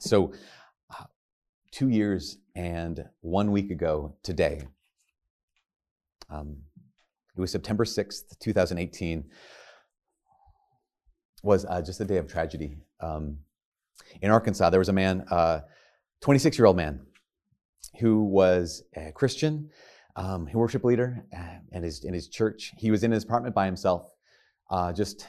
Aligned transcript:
So, 0.00 0.32
uh, 0.90 1.04
two 1.72 1.88
years 1.88 2.38
and 2.54 3.04
one 3.20 3.50
week 3.50 3.70
ago 3.70 4.16
today, 4.22 4.62
um, 6.30 6.58
it 7.36 7.40
was 7.40 7.50
September 7.50 7.84
6th, 7.84 8.38
2018, 8.38 9.24
was 11.42 11.64
uh, 11.64 11.82
just 11.82 12.00
a 12.00 12.04
day 12.04 12.18
of 12.18 12.28
tragedy. 12.28 12.76
Um, 13.00 13.38
in 14.22 14.30
Arkansas, 14.30 14.70
there 14.70 14.78
was 14.78 14.88
a 14.88 14.92
man, 14.92 15.24
26 16.20 16.56
uh, 16.56 16.60
year 16.60 16.66
old 16.66 16.76
man, 16.76 17.00
who 17.98 18.22
was 18.22 18.84
a 18.96 19.10
Christian, 19.10 19.68
um, 20.14 20.48
worship 20.52 20.84
leader 20.84 21.24
uh, 21.36 21.58
in 21.72 21.82
his, 21.82 22.04
in 22.04 22.14
his 22.14 22.28
church. 22.28 22.72
He 22.76 22.92
was 22.92 23.02
in 23.02 23.10
his 23.10 23.24
apartment 23.24 23.54
by 23.54 23.66
himself, 23.66 24.12
uh, 24.70 24.92
just 24.92 25.26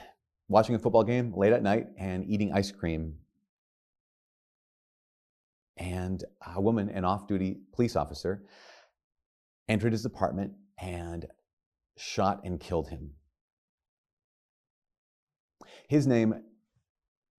watching 0.47 0.75
a 0.75 0.79
football 0.79 1.03
game 1.03 1.33
late 1.35 1.53
at 1.53 1.63
night 1.63 1.87
and 1.97 2.23
eating 2.27 2.53
ice 2.53 2.71
cream 2.71 3.15
and 5.79 6.23
a 6.55 6.61
woman, 6.61 6.89
an 6.89 7.05
off 7.05 7.27
duty 7.27 7.57
police 7.73 7.95
officer, 7.95 8.43
entered 9.67 9.93
his 9.93 10.05
apartment 10.05 10.51
and 10.77 11.25
shot 11.97 12.41
and 12.43 12.59
killed 12.59 12.89
him. 12.89 13.11
His 15.87 16.05
name 16.05 16.35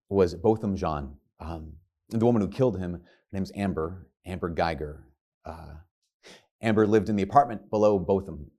was 0.09 0.35
Botham 0.35 0.77
Jean. 0.77 1.17
Um, 1.39 1.75
the 2.09 2.25
woman 2.25 2.43
who 2.43 2.49
killed 2.49 2.79
him, 2.79 2.95
her 2.95 3.01
name's 3.33 3.53
Amber, 3.55 4.09
Amber 4.27 4.49
Geiger. 4.49 5.07
Uh, 5.45 5.75
Amber 6.61 6.87
lived 6.87 7.09
in 7.09 7.17
the 7.17 7.23
apartment 7.23 7.71
below 7.71 7.99
Botham. 7.99 8.51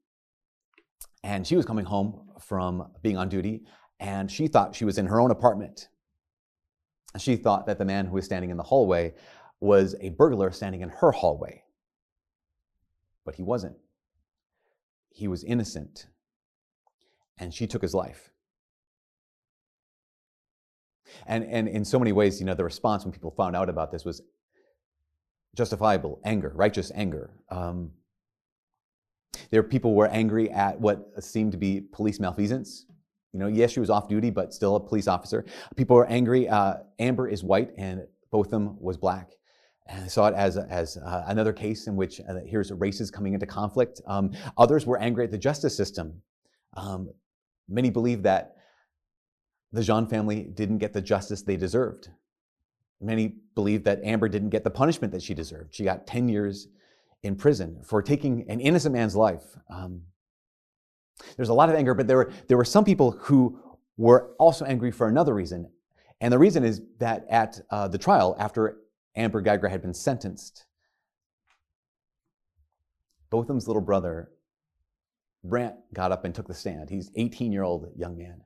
And 1.23 1.45
she 1.45 1.55
was 1.55 1.65
coming 1.65 1.85
home 1.85 2.29
from 2.39 2.91
being 3.03 3.17
on 3.17 3.29
duty, 3.29 3.63
and 3.99 4.31
she 4.31 4.47
thought 4.47 4.75
she 4.75 4.85
was 4.85 4.97
in 4.97 5.05
her 5.07 5.19
own 5.19 5.29
apartment. 5.29 5.89
She 7.17 7.35
thought 7.35 7.67
that 7.67 7.77
the 7.77 7.85
man 7.85 8.05
who 8.05 8.13
was 8.13 8.25
standing 8.25 8.49
in 8.49 8.57
the 8.57 8.63
hallway 8.63 9.13
was 9.61 9.95
a 10.01 10.09
burglar 10.09 10.51
standing 10.51 10.81
in 10.81 10.89
her 10.89 11.11
hallway. 11.11 11.63
But 13.23 13.35
he 13.35 13.43
wasn't. 13.43 13.77
He 15.11 15.27
was 15.27 15.43
innocent. 15.43 16.07
And 17.37 17.53
she 17.53 17.67
took 17.67 17.81
his 17.81 17.93
life. 17.93 18.31
And, 21.27 21.43
and 21.45 21.67
in 21.67 21.85
so 21.85 21.99
many 21.99 22.11
ways, 22.11 22.39
you 22.39 22.45
know, 22.45 22.53
the 22.53 22.63
response 22.63 23.03
when 23.05 23.11
people 23.11 23.31
found 23.31 23.55
out 23.55 23.69
about 23.69 23.91
this 23.91 24.03
was 24.03 24.21
justifiable 25.55 26.19
anger, 26.23 26.51
righteous 26.55 26.91
anger. 26.95 27.31
Um, 27.49 27.91
there 29.49 29.63
people 29.63 29.93
were 29.93 30.07
angry 30.07 30.49
at 30.49 30.79
what 30.79 31.11
seemed 31.23 31.51
to 31.51 31.57
be 31.57 31.81
police 31.81 32.19
malfeasance. 32.19 32.85
You 33.33 33.39
know, 33.39 33.47
yes, 33.47 33.71
she 33.71 33.79
was 33.79 33.89
off 33.89 34.07
duty, 34.07 34.29
but 34.29 34.53
still 34.53 34.75
a 34.75 34.79
police 34.79 35.07
officer. 35.07 35.45
People 35.75 35.95
were 35.95 36.07
angry. 36.07 36.49
Uh, 36.49 36.75
Amber 36.99 37.27
is 37.27 37.43
white 37.43 37.71
and 37.77 38.07
Botham 38.31 38.81
was 38.81 38.97
black. 38.97 39.31
And 39.87 40.05
I 40.05 40.07
saw 40.07 40.27
it 40.27 40.35
as, 40.35 40.57
as 40.57 40.97
uh, 40.97 41.25
another 41.27 41.53
case 41.53 41.87
in 41.87 41.95
which 41.95 42.21
uh, 42.21 42.35
here's 42.45 42.71
races 42.71 43.11
coming 43.11 43.33
into 43.33 43.45
conflict. 43.45 44.01
Um, 44.05 44.31
others 44.57 44.85
were 44.85 44.97
angry 44.97 45.25
at 45.25 45.31
the 45.31 45.37
justice 45.37 45.75
system. 45.75 46.21
Um, 46.75 47.09
many 47.67 47.89
believe 47.89 48.23
that 48.23 48.55
the 49.73 49.83
Jean 49.83 50.07
family 50.07 50.43
didn't 50.43 50.79
get 50.79 50.93
the 50.93 51.01
justice 51.01 51.41
they 51.41 51.57
deserved. 51.57 52.09
Many 53.01 53.35
believe 53.55 53.83
that 53.85 54.03
Amber 54.03 54.29
didn't 54.29 54.49
get 54.49 54.63
the 54.63 54.69
punishment 54.69 55.11
that 55.13 55.23
she 55.23 55.33
deserved. 55.33 55.73
She 55.73 55.83
got 55.83 56.05
10 56.05 56.29
years 56.29 56.67
in 57.23 57.35
prison 57.35 57.81
for 57.83 58.01
taking 58.01 58.49
an 58.49 58.59
innocent 58.59 58.93
man's 58.93 59.15
life. 59.15 59.43
Um, 59.69 60.01
there's 61.35 61.49
a 61.49 61.53
lot 61.53 61.69
of 61.69 61.75
anger, 61.75 61.93
but 61.93 62.07
there 62.07 62.17
were, 62.17 62.31
there 62.47 62.57
were 62.57 62.65
some 62.65 62.83
people 62.83 63.11
who 63.11 63.59
were 63.97 64.31
also 64.39 64.65
angry 64.65 64.91
for 64.91 65.07
another 65.07 65.33
reason. 65.33 65.69
And 66.19 66.31
the 66.31 66.39
reason 66.39 66.63
is 66.63 66.81
that 66.99 67.25
at 67.29 67.59
uh, 67.69 67.87
the 67.87 67.97
trial, 67.97 68.35
after 68.39 68.77
Amber 69.15 69.41
Geiger 69.41 69.67
had 69.67 69.81
been 69.81 69.93
sentenced. 69.93 70.65
Botham's 73.29 73.67
little 73.67 73.81
brother, 73.81 74.29
Brant, 75.43 75.75
got 75.93 76.11
up 76.11 76.25
and 76.25 76.35
took 76.35 76.47
the 76.47 76.53
stand. 76.53 76.89
He's 76.89 77.11
18 77.15 77.51
year 77.51 77.63
old 77.63 77.91
young 77.95 78.17
man. 78.17 78.43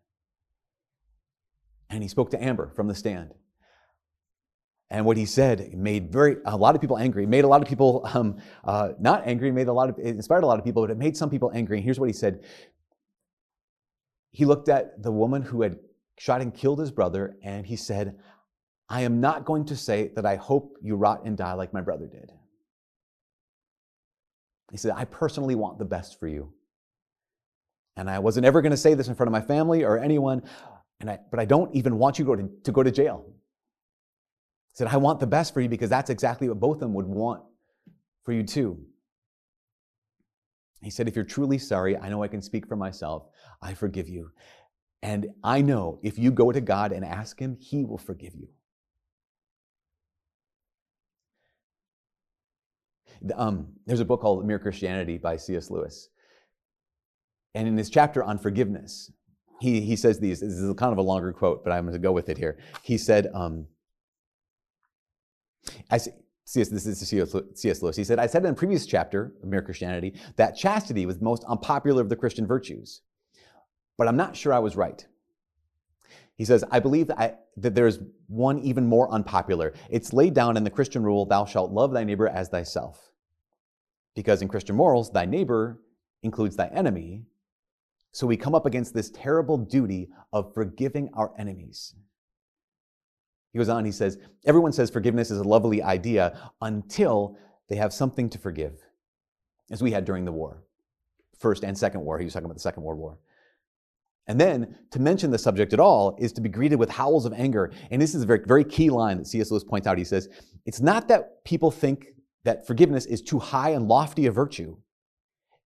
And 1.90 2.02
he 2.02 2.10
spoke 2.10 2.32
to 2.32 2.44
Amber 2.44 2.72
from 2.76 2.88
the 2.88 2.96
stand. 2.96 3.34
And 4.90 5.06
what 5.06 5.18
he 5.18 5.26
said 5.26 5.74
made 5.74 6.12
very 6.12 6.38
a 6.46 6.56
lot 6.56 6.76
of 6.76 6.82
people 6.82 6.98
angry. 6.98 7.26
Made 7.26 7.44
a 7.44 7.48
lot 7.48 7.62
of 7.62 7.68
people 7.68 8.08
um, 8.14 8.38
uh, 8.64 8.90
not 9.00 9.24
angry. 9.26 9.52
Made 9.52 9.68
a 9.68 9.74
lot 9.74 9.90
of 9.90 9.98
it 9.98 10.06
inspired 10.06 10.44
a 10.44 10.48
lot 10.48 10.60
of 10.60 10.66
people, 10.66 10.84
but 10.84 10.92
it 10.92 10.98
made 10.98 11.18
some 11.18 11.30
people 11.30 11.52
angry. 11.54 11.78
And 11.78 11.84
here's 11.84 12.00
what 12.00 12.08
he 12.08 12.14
said. 12.14 12.44
He 14.32 14.46
looked 14.46 14.70
at 14.70 15.02
the 15.02 15.12
woman 15.12 15.42
who 15.42 15.64
had 15.64 15.80
shot 16.18 16.42
and 16.42 16.54
killed 16.54 16.80
his 16.80 16.92
brother, 16.92 17.36
and 17.44 17.66
he 17.66 17.76
said, 17.76 18.18
I 18.90 19.02
am 19.02 19.20
not 19.20 19.46
going 19.46 19.66
to 19.66 19.76
say 19.76 20.12
that 20.16 20.26
I 20.26 20.36
hope 20.36 20.78
you 20.82 20.96
rot 20.96 21.26
and 21.26 21.36
die 21.36 21.54
like 21.54 21.74
my 21.74 21.82
brother 21.82 22.08
did. 22.08 22.32
He 24.72 24.78
said, 24.78 24.94
I 24.96 25.06
personally 25.06 25.56
want 25.56 25.80
the 25.80 25.86
best 25.86 26.20
for 26.20 26.28
you. 26.28 26.54
And 27.98 28.10
I 28.10 28.20
wasn't 28.20 28.46
ever 28.46 28.62
going 28.62 28.72
to 28.72 28.78
say 28.78 28.94
this 28.94 29.08
in 29.08 29.16
front 29.16 29.28
of 29.28 29.32
my 29.32 29.42
family 29.42 29.84
or 29.84 29.98
anyone, 29.98 30.44
and 31.00 31.10
I, 31.10 31.20
but 31.32 31.40
I 31.40 31.46
don't 31.46 31.74
even 31.76 31.98
want 31.98 32.20
you 32.20 32.26
to 32.26 32.36
go 32.36 32.36
to, 32.36 32.50
to 32.64 32.72
go 32.72 32.84
to 32.84 32.92
jail. 32.92 33.26
He 33.28 34.76
said, 34.76 34.88
I 34.88 34.98
want 34.98 35.20
the 35.20 35.28
best 35.28 35.54
for 35.54 35.62
you 35.62 35.70
because 35.70 35.90
that's 35.90 36.10
exactly 36.10 36.50
what 36.50 36.60
Botham 36.60 36.94
would 36.94 37.06
want 37.06 37.44
for 38.24 38.34
you 38.34 38.44
too. 38.44 38.86
He 40.82 40.90
said, 40.90 41.08
If 41.08 41.16
you're 41.16 41.26
truly 41.26 41.58
sorry, 41.58 41.98
I 41.98 42.10
know 42.10 42.22
I 42.22 42.28
can 42.28 42.42
speak 42.42 42.68
for 42.68 42.76
myself. 42.76 43.24
I 43.62 43.74
forgive 43.74 44.10
you. 44.10 44.32
And 45.02 45.28
I 45.44 45.62
know 45.62 46.00
if 46.04 46.20
you 46.20 46.32
go 46.32 46.52
to 46.52 46.62
God 46.62 46.92
and 46.92 47.06
ask 47.06 47.40
Him, 47.40 47.58
He 47.60 47.86
will 47.86 47.98
forgive 47.98 48.36
you. 48.36 48.50
Um, 53.36 53.68
there's 53.86 54.00
a 54.00 54.06
book 54.06 54.22
called 54.22 54.46
Mere 54.46 54.60
Christianity 54.60 55.18
by 55.18 55.38
C.S. 55.38 55.70
Lewis. 55.70 56.10
And 57.54 57.68
in 57.68 57.78
his 57.78 57.90
chapter 57.90 58.24
on 58.24 58.38
forgiveness, 58.38 59.12
he, 59.62 59.82
he 59.82 59.96
says 59.96 60.20
these. 60.20 60.42
This 60.42 60.54
is 60.54 60.74
kind 60.76 60.92
of 60.92 60.98
a 60.98 61.02
longer 61.02 61.32
quote, 61.32 61.64
but 61.64 61.72
I'm 61.72 61.86
going 61.86 61.94
to 61.94 62.00
go 62.00 62.12
with 62.12 62.30
it 62.30 62.38
here. 62.38 62.58
He 62.84 62.98
said, 62.98 63.30
um, 63.34 63.68
as, 65.90 66.10
C.S. 66.46 66.70
This 66.70 66.86
is 66.86 67.00
C.S. 67.00 67.82
Lewis. 67.82 67.96
He 67.96 68.04
said, 68.04 68.20
I 68.20 68.28
said 68.28 68.46
in 68.46 68.52
a 68.52 68.56
previous 68.56 68.86
chapter 68.86 69.34
of 69.42 69.50
Mere 69.50 69.62
Christianity 69.62 70.14
that 70.36 70.56
chastity 70.56 71.06
was 71.06 71.18
the 71.18 71.24
most 71.24 71.44
unpopular 71.46 72.02
of 72.02 72.10
the 72.10 72.16
Christian 72.16 72.46
virtues. 72.46 73.02
But 73.98 74.08
I'm 74.08 74.18
not 74.18 74.36
sure 74.36 74.54
I 74.54 74.60
was 74.60 74.76
right. 74.76 75.06
He 76.38 76.46
says, 76.46 76.64
I 76.70 76.80
believe 76.80 77.08
that, 77.08 77.20
I, 77.20 77.34
that 77.58 77.76
there's 77.76 78.00
one 78.28 78.60
even 78.60 78.86
more 78.86 79.10
unpopular. 79.10 79.74
It's 79.90 80.12
laid 80.12 80.34
down 80.34 80.58
in 80.58 80.64
the 80.64 80.70
Christian 80.70 81.04
rule, 81.04 81.26
thou 81.26 81.46
shalt 81.46 81.72
love 81.72 81.94
thy 81.94 82.04
neighbor 82.04 82.28
as 82.28 82.50
thyself. 82.50 83.12
Because 84.16 84.42
in 84.42 84.48
Christian 84.48 84.76
morals, 84.76 85.12
thy 85.12 85.26
neighbor 85.26 85.82
includes 86.24 86.56
thy 86.56 86.68
enemy. 86.68 87.24
So 88.12 88.28
we 88.28 88.38
come 88.38 88.56
up 88.56 88.66
against 88.66 88.94
this 88.94 89.10
terrible 89.10 89.58
duty 89.58 90.10
of 90.34 90.54
forgiving 90.54 91.10
our 91.14 91.34
enemies. 91.38 91.96
He 93.54 93.60
goes 93.60 93.70
on, 93.70 93.86
he 93.86 93.92
says, 93.92 94.18
Everyone 94.46 94.74
says 94.74 94.90
forgiveness 94.90 95.32
is 95.32 95.40
a 95.40 95.44
lovely 95.44 95.82
idea 95.82 96.52
until 96.62 97.38
they 97.70 97.78
have 97.78 97.94
something 97.94 98.30
to 98.32 98.38
forgive, 98.38 98.82
as 99.72 99.82
we 99.82 99.92
had 99.92 100.04
during 100.04 100.26
the 100.26 100.32
war, 100.32 100.64
First 101.40 101.64
and 101.64 101.78
Second 101.78 102.02
War. 102.02 102.20
He 102.20 102.26
was 102.26 102.34
talking 102.34 102.46
about 102.46 102.56
the 102.56 102.60
Second 102.62 102.84
World 102.84 103.00
War. 103.00 103.18
And 104.28 104.40
then 104.40 104.76
to 104.92 105.00
mention 105.00 105.30
the 105.30 105.38
subject 105.38 105.72
at 105.74 105.80
all 105.80 106.18
is 106.20 106.34
to 106.34 106.42
be 106.42 106.50
greeted 106.50 106.80
with 106.80 106.90
howls 106.90 107.26
of 107.26 107.34
anger. 107.34 107.72
And 107.92 108.02
this 108.02 108.16
is 108.16 108.24
a 108.24 108.26
very, 108.26 108.42
very 108.46 108.64
key 108.64 108.90
line 108.90 109.18
that 109.18 109.28
C.S. 109.28 109.52
Lewis 109.52 109.64
points 109.64 109.86
out. 109.86 109.98
He 109.98 110.04
says, 110.04 110.30
It's 110.66 110.82
not 110.82 111.08
that 111.10 111.44
people 111.44 111.70
think 111.70 112.08
that 112.44 112.66
forgiveness 112.66 113.06
is 113.06 113.22
too 113.22 113.40
high 113.40 113.72
and 113.72 113.88
lofty 113.88 114.26
a 114.26 114.32
virtue, 114.32 114.78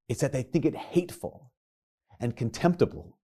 it's 0.07 0.21
that 0.21 0.33
they 0.33 0.43
think 0.43 0.65
it 0.65 0.75
hateful 0.75 1.51
and 2.19 2.35
contemptible. 2.35 3.17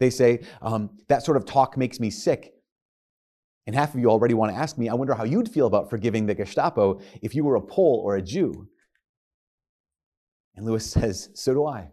They 0.00 0.10
say, 0.10 0.40
um, 0.62 0.90
that 1.08 1.24
sort 1.24 1.36
of 1.36 1.44
talk 1.44 1.76
makes 1.76 1.98
me 1.98 2.10
sick. 2.10 2.52
And 3.66 3.74
half 3.74 3.94
of 3.94 4.00
you 4.00 4.08
already 4.08 4.34
want 4.34 4.52
to 4.52 4.58
ask 4.58 4.78
me, 4.78 4.88
I 4.88 4.94
wonder 4.94 5.14
how 5.14 5.24
you'd 5.24 5.50
feel 5.50 5.66
about 5.66 5.90
forgiving 5.90 6.24
the 6.24 6.34
Gestapo 6.34 7.00
if 7.20 7.34
you 7.34 7.44
were 7.44 7.56
a 7.56 7.60
Pole 7.60 8.00
or 8.02 8.16
a 8.16 8.22
Jew. 8.22 8.68
And 10.54 10.64
Lewis 10.64 10.90
says, 10.90 11.30
So 11.34 11.52
do 11.52 11.66
I. 11.66 11.90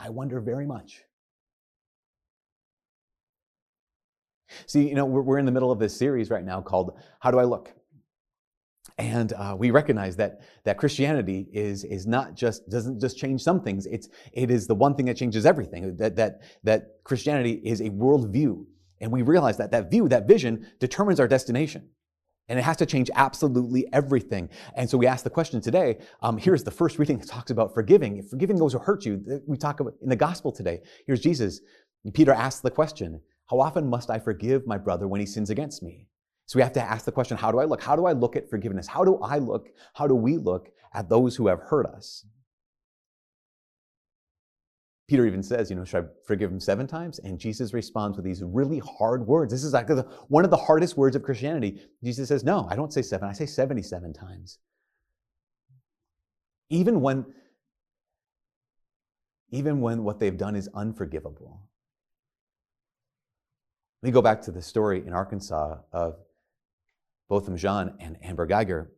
I 0.00 0.08
wonder 0.08 0.40
very 0.40 0.66
much. 0.66 1.02
See, 4.66 4.88
you 4.88 4.94
know, 4.94 5.04
we're, 5.04 5.20
we're 5.20 5.38
in 5.38 5.44
the 5.44 5.52
middle 5.52 5.70
of 5.70 5.78
this 5.78 5.96
series 5.96 6.30
right 6.30 6.44
now 6.44 6.60
called 6.60 6.98
How 7.20 7.30
Do 7.30 7.38
I 7.38 7.44
Look? 7.44 7.72
And 8.96 9.32
uh, 9.34 9.54
we 9.58 9.70
recognize 9.70 10.16
that, 10.16 10.40
that 10.64 10.78
Christianity 10.78 11.46
is, 11.52 11.84
is 11.84 12.06
not 12.06 12.34
just, 12.34 12.68
doesn't 12.68 12.98
just 12.98 13.18
change 13.18 13.42
some 13.42 13.60
things. 13.62 13.86
It's, 13.86 14.08
it 14.32 14.50
is 14.50 14.66
the 14.66 14.74
one 14.74 14.94
thing 14.94 15.06
that 15.06 15.16
changes 15.16 15.46
everything. 15.46 15.96
That, 15.96 16.16
that, 16.16 16.40
that 16.64 16.96
Christianity 17.04 17.60
is 17.64 17.80
a 17.80 17.90
worldview. 17.90 18.64
And 19.00 19.12
we 19.12 19.22
realize 19.22 19.58
that 19.58 19.70
that 19.70 19.90
view, 19.90 20.08
that 20.08 20.26
vision 20.26 20.66
determines 20.80 21.20
our 21.20 21.28
destination. 21.28 21.88
And 22.50 22.58
it 22.58 22.62
has 22.62 22.76
to 22.78 22.86
change 22.86 23.10
absolutely 23.14 23.86
everything. 23.92 24.50
And 24.74 24.90
so 24.90 24.98
we 24.98 25.06
ask 25.06 25.22
the 25.22 25.30
question 25.30 25.60
today. 25.60 25.98
Um, 26.20 26.36
here's 26.36 26.64
the 26.64 26.70
first 26.72 26.98
reading 26.98 27.18
that 27.18 27.28
talks 27.28 27.52
about 27.52 27.72
forgiving. 27.72 28.22
Forgiving 28.24 28.56
those 28.56 28.72
who 28.72 28.80
hurt 28.80 29.06
you. 29.06 29.40
We 29.46 29.56
talk 29.56 29.78
about 29.78 29.94
in 30.02 30.08
the 30.08 30.16
gospel 30.16 30.50
today. 30.50 30.80
Here's 31.06 31.20
Jesus. 31.20 31.60
Peter 32.12 32.32
asks 32.32 32.60
the 32.60 32.70
question, 32.70 33.20
How 33.48 33.60
often 33.60 33.88
must 33.88 34.10
I 34.10 34.18
forgive 34.18 34.66
my 34.66 34.78
brother 34.78 35.06
when 35.06 35.20
he 35.20 35.26
sins 35.26 35.48
against 35.48 35.80
me? 35.80 36.08
So 36.46 36.58
we 36.58 36.64
have 36.64 36.72
to 36.72 36.82
ask 36.82 37.04
the 37.04 37.12
question 37.12 37.36
how 37.36 37.52
do 37.52 37.60
I 37.60 37.64
look? 37.64 37.80
How 37.80 37.94
do 37.94 38.06
I 38.06 38.12
look 38.12 38.34
at 38.34 38.50
forgiveness? 38.50 38.88
How 38.88 39.04
do 39.04 39.18
I 39.18 39.38
look? 39.38 39.68
How 39.94 40.08
do 40.08 40.16
we 40.16 40.36
look 40.36 40.70
at 40.92 41.08
those 41.08 41.36
who 41.36 41.46
have 41.46 41.60
hurt 41.60 41.86
us? 41.86 42.26
Peter 45.10 45.26
even 45.26 45.42
says, 45.42 45.68
you 45.70 45.74
know, 45.74 45.84
should 45.84 46.04
I 46.04 46.08
forgive 46.24 46.52
him 46.52 46.60
seven 46.60 46.86
times? 46.86 47.18
And 47.18 47.36
Jesus 47.36 47.74
responds 47.74 48.16
with 48.16 48.24
these 48.24 48.44
really 48.44 48.78
hard 48.78 49.26
words. 49.26 49.52
This 49.52 49.64
is 49.64 49.72
like 49.72 49.88
one 50.28 50.44
of 50.44 50.52
the 50.52 50.56
hardest 50.56 50.96
words 50.96 51.16
of 51.16 51.24
Christianity. 51.24 51.82
Jesus 52.04 52.28
says, 52.28 52.44
no, 52.44 52.68
I 52.70 52.76
don't 52.76 52.92
say 52.92 53.02
seven, 53.02 53.28
I 53.28 53.32
say 53.32 53.44
77 53.44 54.12
times. 54.12 54.60
Even 56.68 57.00
when, 57.00 57.26
even 59.50 59.80
when 59.80 60.04
what 60.04 60.20
they've 60.20 60.38
done 60.38 60.54
is 60.54 60.68
unforgivable. 60.74 61.60
Let 64.02 64.06
me 64.06 64.12
go 64.12 64.22
back 64.22 64.42
to 64.42 64.52
the 64.52 64.62
story 64.62 65.04
in 65.04 65.12
Arkansas 65.12 65.78
of 65.92 66.20
Botham 67.28 67.56
Jean 67.56 67.94
and 67.98 68.16
Amber 68.22 68.46
Geiger. 68.46 68.92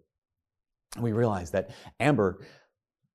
We 0.99 1.12
realize 1.12 1.53
that 1.53 1.70
Amber 1.99 2.44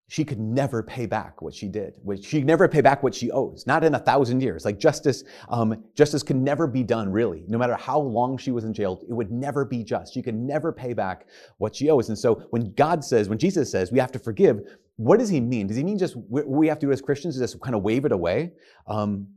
she 0.10 0.24
could 0.24 0.40
never 0.40 0.82
pay 0.82 1.06
back 1.06 1.42
what 1.42 1.54
she 1.54 1.68
did. 1.68 2.00
She 2.22 2.42
never 2.42 2.70
pay 2.70 2.80
back 2.80 3.04
what 3.04 3.14
she 3.14 3.30
owes, 3.30 3.68
not 3.68 3.84
in 3.84 3.94
a 3.94 4.00
thousand 4.00 4.42
years. 4.42 4.64
Like 4.64 4.80
justice, 4.80 5.26
um, 5.50 5.84
justice 5.96 6.24
could 6.24 6.38
never 6.38 6.66
be 6.66 6.82
done, 6.82 7.12
really. 7.12 7.44
No 7.48 7.58
matter 7.58 7.76
how 7.76 8.00
long 8.00 8.38
she 8.38 8.52
was 8.52 8.64
in 8.64 8.74
jail, 8.74 9.04
it 9.10 9.14
would 9.14 9.32
never 9.32 9.66
be 9.66 9.84
just. 9.84 10.14
She 10.14 10.22
could 10.22 10.36
never 10.36 10.72
pay 10.72 10.94
back 10.94 11.28
what 11.58 11.76
she 11.76 11.90
owes. 11.90 12.08
And 12.08 12.18
so 12.18 12.36
when 12.52 12.74
God 12.76 13.04
says, 13.04 13.28
when 13.28 13.38
Jesus 13.38 13.70
says 13.70 13.92
we 13.92 14.00
have 14.00 14.14
to 14.14 14.20
forgive, 14.20 14.62
what 14.96 15.20
does 15.20 15.28
he 15.28 15.42
mean? 15.42 15.68
Does 15.68 15.76
he 15.76 15.84
mean 15.84 15.98
just 15.98 16.16
what 16.16 16.48
we 16.48 16.68
have 16.68 16.80
to 16.80 16.86
do 16.86 16.92
as 16.94 17.02
Christians 17.02 17.36
is 17.36 17.42
just 17.42 17.62
kind 17.62 17.76
of 17.76 17.84
wave 17.84 18.06
it 18.06 18.14
away? 18.14 18.54
Um, 18.88 19.28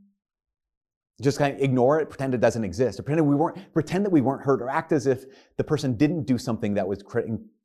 just 1.21 1.37
kind 1.37 1.53
of 1.53 1.61
ignore 1.61 1.99
it, 1.99 2.09
pretend 2.09 2.33
it 2.33 2.39
doesn't 2.39 2.63
exist, 2.63 2.99
or 2.99 3.03
pretend 3.03 3.27
we 3.27 3.35
weren't, 3.35 3.73
pretend 3.73 4.05
that 4.05 4.09
we 4.09 4.21
weren't 4.21 4.41
hurt, 4.41 4.61
or 4.61 4.69
act 4.69 4.91
as 4.91 5.05
if 5.05 5.25
the 5.57 5.63
person 5.63 5.95
didn't 5.95 6.23
do 6.23 6.37
something 6.37 6.73
that 6.73 6.87
was 6.87 7.03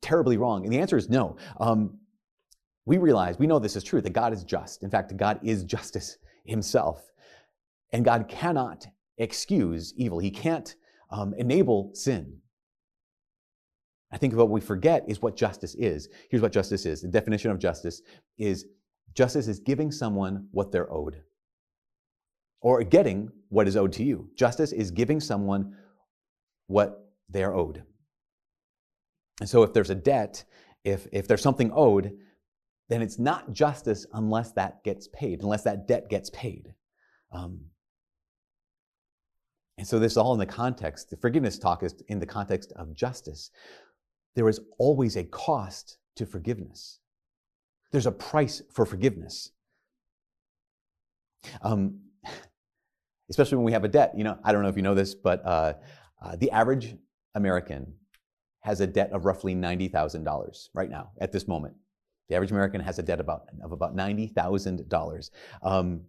terribly 0.01 0.37
wrong. 0.37 0.65
And 0.65 0.71
the 0.71 0.77
answer 0.77 0.97
is 0.97 1.09
no. 1.09 1.37
Um, 1.59 1.97
we 2.87 2.97
realize, 2.97 3.37
we 3.37 3.47
know 3.47 3.59
this 3.59 3.75
is 3.75 3.83
true, 3.83 4.01
that 4.01 4.13
God 4.13 4.31
is 4.31 4.45
just. 4.45 4.81
In 4.81 4.89
fact, 4.89 5.15
God 5.17 5.39
is 5.43 5.65
justice 5.65 6.17
himself. 6.45 7.11
And 7.91 8.05
God 8.05 8.29
cannot 8.29 8.87
excuse 9.17 9.93
evil, 9.97 10.19
He 10.19 10.31
can't 10.31 10.73
um, 11.11 11.33
enable 11.37 11.91
sin. 11.93 12.39
I 14.09 14.17
think 14.17 14.33
what 14.35 14.49
we 14.49 14.61
forget 14.61 15.03
is 15.05 15.21
what 15.21 15.35
justice 15.35 15.75
is. 15.75 16.07
Here's 16.29 16.41
what 16.41 16.53
justice 16.53 16.85
is 16.85 17.01
the 17.01 17.09
definition 17.09 17.51
of 17.51 17.59
justice 17.59 18.01
is 18.37 18.65
justice 19.13 19.49
is 19.49 19.59
giving 19.59 19.91
someone 19.91 20.47
what 20.51 20.71
they're 20.71 20.91
owed 20.91 21.21
or 22.61 22.81
getting 22.83 23.29
what 23.49 23.67
is 23.67 23.75
owed 23.75 23.91
to 23.93 24.03
you. 24.03 24.29
Justice 24.37 24.71
is 24.71 24.91
giving 24.91 25.19
someone 25.19 25.75
what 26.67 27.09
they're 27.27 27.53
owed. 27.53 27.83
And 29.41 29.49
so 29.49 29.63
if 29.63 29.73
there's 29.73 29.89
a 29.89 29.95
debt, 29.95 30.45
if, 30.85 31.05
if 31.11 31.27
there's 31.27 31.41
something 31.41 31.69
owed, 31.73 32.13
then 32.89 33.01
it's 33.01 33.19
not 33.19 33.51
justice 33.51 34.05
unless 34.13 34.51
that 34.53 34.83
gets 34.83 35.07
paid, 35.09 35.41
unless 35.41 35.63
that 35.63 35.87
debt 35.87 36.09
gets 36.09 36.29
paid. 36.29 36.73
Um, 37.31 37.59
and 39.77 39.87
so 39.87 39.99
this 39.99 40.13
is 40.13 40.17
all 40.17 40.33
in 40.33 40.39
the 40.39 40.45
context, 40.45 41.09
the 41.09 41.17
forgiveness 41.17 41.59
talk 41.59 41.83
is 41.83 41.95
in 42.07 42.19
the 42.19 42.25
context 42.25 42.71
of 42.75 42.95
justice. 42.95 43.51
There 44.35 44.49
is 44.49 44.59
always 44.77 45.15
a 45.15 45.23
cost 45.23 45.97
to 46.15 46.25
forgiveness. 46.25 46.99
There's 47.91 48.05
a 48.05 48.11
price 48.11 48.61
for 48.71 48.85
forgiveness. 48.85 49.51
Um, 51.61 51.99
especially 53.29 53.57
when 53.57 53.65
we 53.65 53.71
have 53.73 53.83
a 53.83 53.89
debt. 53.89 54.13
You 54.15 54.23
know, 54.23 54.39
I 54.43 54.51
don't 54.51 54.63
know 54.63 54.69
if 54.69 54.77
you 54.77 54.81
know 54.81 54.95
this, 54.95 55.13
but 55.13 55.45
uh, 55.45 55.73
uh, 56.21 56.35
the 56.37 56.49
average 56.51 56.95
American 57.35 57.93
has 58.61 58.81
a 58.81 58.87
debt 58.87 59.11
of 59.11 59.25
roughly 59.25 59.55
$90,000 59.55 60.69
right 60.73 60.89
now 60.89 61.11
at 61.21 61.31
this 61.31 61.47
moment. 61.47 61.75
The 62.29 62.35
average 62.35 62.51
American 62.51 62.81
has 62.81 62.99
a 62.99 63.03
debt 63.03 63.19
about, 63.19 63.43
of 63.63 63.71
about 63.71 63.95
$90,000. 63.95 65.29
Um, 65.63 66.01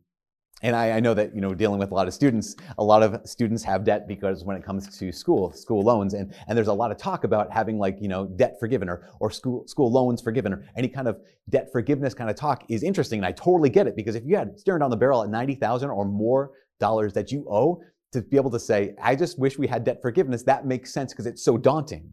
and 0.60 0.74
I, 0.74 0.92
I, 0.92 1.00
know 1.00 1.14
that, 1.14 1.34
you 1.36 1.40
know, 1.40 1.54
dealing 1.54 1.78
with 1.78 1.92
a 1.92 1.94
lot 1.94 2.08
of 2.08 2.14
students, 2.14 2.56
a 2.78 2.82
lot 2.82 3.04
of 3.04 3.20
students 3.24 3.62
have 3.62 3.84
debt 3.84 4.08
because 4.08 4.42
when 4.42 4.56
it 4.56 4.64
comes 4.64 4.98
to 4.98 5.12
school, 5.12 5.52
school 5.52 5.82
loans, 5.82 6.14
and, 6.14 6.34
and 6.48 6.58
there's 6.58 6.66
a 6.66 6.72
lot 6.72 6.90
of 6.90 6.96
talk 6.96 7.22
about 7.22 7.52
having 7.52 7.78
like, 7.78 7.96
you 8.00 8.08
know, 8.08 8.26
debt 8.26 8.56
forgiven 8.58 8.88
or, 8.88 9.08
or 9.20 9.30
school, 9.30 9.68
school 9.68 9.92
loans 9.92 10.20
forgiven 10.20 10.52
or 10.52 10.64
any 10.76 10.88
kind 10.88 11.06
of 11.06 11.20
debt 11.48 11.68
forgiveness 11.70 12.12
kind 12.12 12.28
of 12.28 12.34
talk 12.34 12.64
is 12.68 12.82
interesting. 12.82 13.20
And 13.20 13.26
I 13.26 13.32
totally 13.32 13.70
get 13.70 13.86
it 13.86 13.94
because 13.94 14.16
if 14.16 14.24
you 14.24 14.36
had 14.36 14.58
staring 14.58 14.80
down 14.80 14.90
the 14.90 14.96
barrel 14.96 15.22
at 15.22 15.30
90,000 15.30 15.90
or 15.90 16.04
more 16.04 16.50
dollars 16.80 17.12
that 17.12 17.30
you 17.30 17.46
owe, 17.48 17.80
to 18.12 18.22
be 18.22 18.36
able 18.36 18.50
to 18.50 18.58
say, 18.58 18.94
I 19.02 19.14
just 19.14 19.38
wish 19.38 19.58
we 19.58 19.66
had 19.66 19.84
debt 19.84 20.00
forgiveness, 20.00 20.42
that 20.44 20.66
makes 20.66 20.92
sense 20.92 21.12
because 21.12 21.26
it's 21.26 21.44
so 21.44 21.58
daunting. 21.58 22.12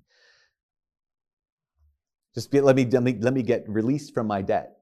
Just 2.36 2.52
be, 2.52 2.62
let, 2.62 2.76
me, 2.76 2.86
let, 2.86 3.02
me, 3.02 3.18
let 3.20 3.34
me 3.34 3.42
get 3.42 3.68
released 3.68 4.14
from 4.14 4.28
my 4.28 4.42
debt. 4.42 4.78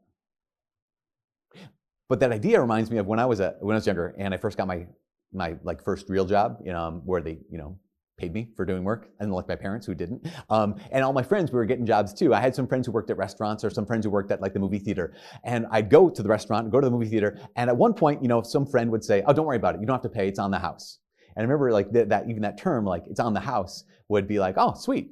But 2.10 2.20
that 2.20 2.32
idea 2.32 2.60
reminds 2.60 2.92
me 2.92 2.98
of 2.98 3.08
when 3.08 3.20
I 3.20 3.26
was 3.26 3.40
a, 3.40 3.56
when 3.60 3.76
I 3.76 3.78
was 3.78 3.88
younger 3.88 4.14
and 4.18 4.34
I 4.34 4.38
first 4.38 4.58
got 4.58 4.68
my 4.68 4.86
my 5.34 5.56
like 5.64 5.84
first 5.84 6.10
real 6.10 6.26
job, 6.26 6.60
you 6.64 6.72
know, 6.72 6.80
um, 6.80 7.02
where 7.06 7.22
they 7.22 7.40
you 7.50 7.58
know 7.58 7.80
paid 8.18 8.32
me 8.32 8.50
for 8.56 8.66
doing 8.66 8.84
work, 8.84 9.10
and 9.20 9.34
like 9.34 9.48
my 9.48 9.56
parents 9.56 9.88
who 9.88 9.96
didn't. 9.96 10.28
Um, 10.50 10.76
and 10.92 11.04
all 11.04 11.14
my 11.14 11.24
friends 11.24 11.52
we 11.52 11.56
were 11.56 11.66
getting 11.66 11.86
jobs 11.86 12.14
too. 12.14 12.34
I 12.34 12.40
had 12.40 12.54
some 12.54 12.68
friends 12.68 12.86
who 12.86 12.92
worked 12.92 13.10
at 13.10 13.18
restaurants 13.18 13.64
or 13.64 13.70
some 13.70 13.86
friends 13.86 14.06
who 14.06 14.12
worked 14.12 14.32
at 14.32 14.42
like 14.42 14.54
the 14.54 14.60
movie 14.60 14.80
theater. 14.80 15.16
And 15.44 15.66
I'd 15.72 15.90
go 15.90 16.10
to 16.10 16.22
the 16.22 16.30
restaurant, 16.30 16.70
go 16.72 16.80
to 16.80 16.86
the 16.86 16.92
movie 16.92 17.10
theater, 17.10 17.40
and 17.56 17.70
at 17.70 17.76
one 17.76 17.94
point, 17.94 18.22
you 18.22 18.28
know, 18.28 18.44
some 18.44 18.68
friend 18.68 18.92
would 18.92 19.04
say, 19.04 19.24
"Oh, 19.26 19.34
don't 19.34 19.46
worry 19.46 19.58
about 19.58 19.76
it. 19.76 19.82
You 19.82 19.88
don't 19.88 19.96
have 19.96 20.04
to 20.04 20.10
pay. 20.10 20.28
It's 20.28 20.40
on 20.40 20.52
the 20.52 20.60
house." 20.60 21.00
And 21.36 21.42
I 21.42 21.42
remember 21.44 21.72
like 21.72 21.92
th- 21.92 22.10
that 22.10 22.30
even 22.30 22.44
that 22.44 22.58
term, 22.60 22.86
like 22.86 23.06
"it's 23.08 23.20
on 23.20 23.34
the 23.34 23.40
house," 23.40 23.86
would 24.10 24.28
be 24.28 24.40
like, 24.40 24.56
"Oh, 24.58 24.74
sweet. 24.76 25.10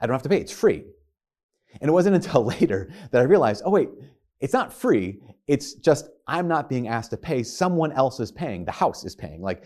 I 0.00 0.06
don't 0.06 0.14
have 0.14 0.22
to 0.22 0.28
pay. 0.28 0.38
It's 0.38 0.52
free." 0.52 0.84
And 1.80 1.88
it 1.88 1.92
wasn't 1.92 2.16
until 2.16 2.44
later 2.60 2.90
that 3.10 3.20
I 3.20 3.24
realized, 3.24 3.62
oh, 3.64 3.70
wait, 3.70 3.88
it's 4.40 4.52
not 4.52 4.72
free. 4.72 5.20
It's 5.46 5.74
just 5.74 6.08
I'm 6.26 6.48
not 6.48 6.68
being 6.68 6.88
asked 6.88 7.10
to 7.10 7.16
pay. 7.16 7.42
Someone 7.42 7.92
else 7.92 8.20
is 8.20 8.32
paying. 8.32 8.64
The 8.64 8.72
house 8.72 9.04
is 9.04 9.14
paying. 9.14 9.42
Like 9.42 9.64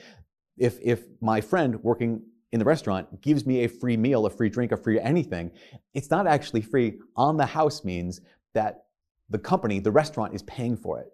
if, 0.57 0.79
if 0.83 1.05
my 1.21 1.41
friend 1.41 1.83
working 1.83 2.23
in 2.53 2.59
the 2.59 2.65
restaurant 2.65 3.21
gives 3.21 3.47
me 3.47 3.65
a 3.65 3.69
free 3.69 3.97
meal, 3.97 4.27
a 4.27 4.31
free 4.31 4.49
drink, 4.49 4.73
a 4.73 4.77
free 4.77 4.99
anything, 5.01 5.51
it's 5.95 6.11
not 6.11 6.27
actually 6.27 6.63
free. 6.63 6.99
On 7.17 7.37
the 7.37 7.47
house 7.47 7.85
means 7.85 8.21
that 8.55 8.85
the 9.31 9.39
company, 9.39 9.79
the 9.79 9.91
restaurant, 9.91 10.35
is 10.35 10.43
paying 10.45 10.77
for 10.77 11.01
it. 11.01 11.09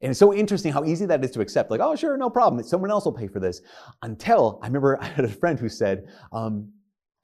And 0.00 0.10
it's 0.10 0.18
so 0.18 0.32
interesting 0.32 0.72
how 0.72 0.84
easy 0.84 1.06
that 1.06 1.24
is 1.24 1.32
to 1.32 1.40
accept. 1.40 1.70
Like, 1.70 1.80
oh, 1.80 1.96
sure, 1.96 2.16
no 2.16 2.30
problem. 2.30 2.62
Someone 2.62 2.90
else 2.90 3.04
will 3.04 3.12
pay 3.12 3.26
for 3.26 3.40
this. 3.40 3.62
Until 4.02 4.60
I 4.62 4.66
remember 4.66 4.98
I 5.00 5.06
had 5.06 5.24
a 5.24 5.28
friend 5.28 5.58
who 5.58 5.68
said, 5.68 6.06
um, 6.32 6.72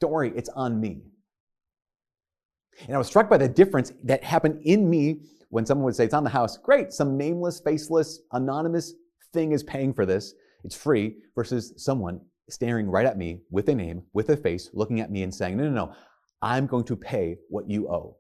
don't 0.01 0.11
worry, 0.11 0.33
it's 0.35 0.49
on 0.51 0.81
me. 0.81 1.03
And 2.87 2.95
I 2.95 2.99
was 2.99 3.07
struck 3.07 3.29
by 3.29 3.39
the 3.39 3.49
difference 3.49 3.93
that 4.05 4.25
happened 4.25 4.61
in 4.65 4.89
me 4.89 5.21
when 5.51 5.65
someone 5.65 5.85
would 5.85 5.97
say, 5.97 6.05
It's 6.05 6.15
on 6.15 6.25
the 6.25 6.31
house. 6.31 6.57
Great, 6.57 6.93
some 6.93 7.17
nameless, 7.17 7.61
faceless, 7.61 8.21
anonymous 8.33 8.95
thing 9.33 9.53
is 9.53 9.63
paying 9.63 9.95
for 9.95 10.07
this. 10.07 10.35
It's 10.65 10.77
free, 10.77 11.17
versus 11.35 11.75
someone 11.77 12.21
staring 12.49 12.89
right 12.89 13.07
at 13.07 13.19
me 13.19 13.43
with 13.51 13.69
a 13.69 13.75
name, 13.75 14.03
with 14.13 14.29
a 14.31 14.37
face, 14.37 14.71
looking 14.73 15.01
at 15.01 15.11
me 15.11 15.23
and 15.23 15.35
saying, 15.35 15.57
No, 15.57 15.65
no, 15.65 15.71
no, 15.71 15.95
I'm 16.43 16.67
going 16.67 16.85
to 16.85 16.97
pay 16.97 17.39
what 17.49 17.69
you 17.71 17.89
owe. 17.89 18.17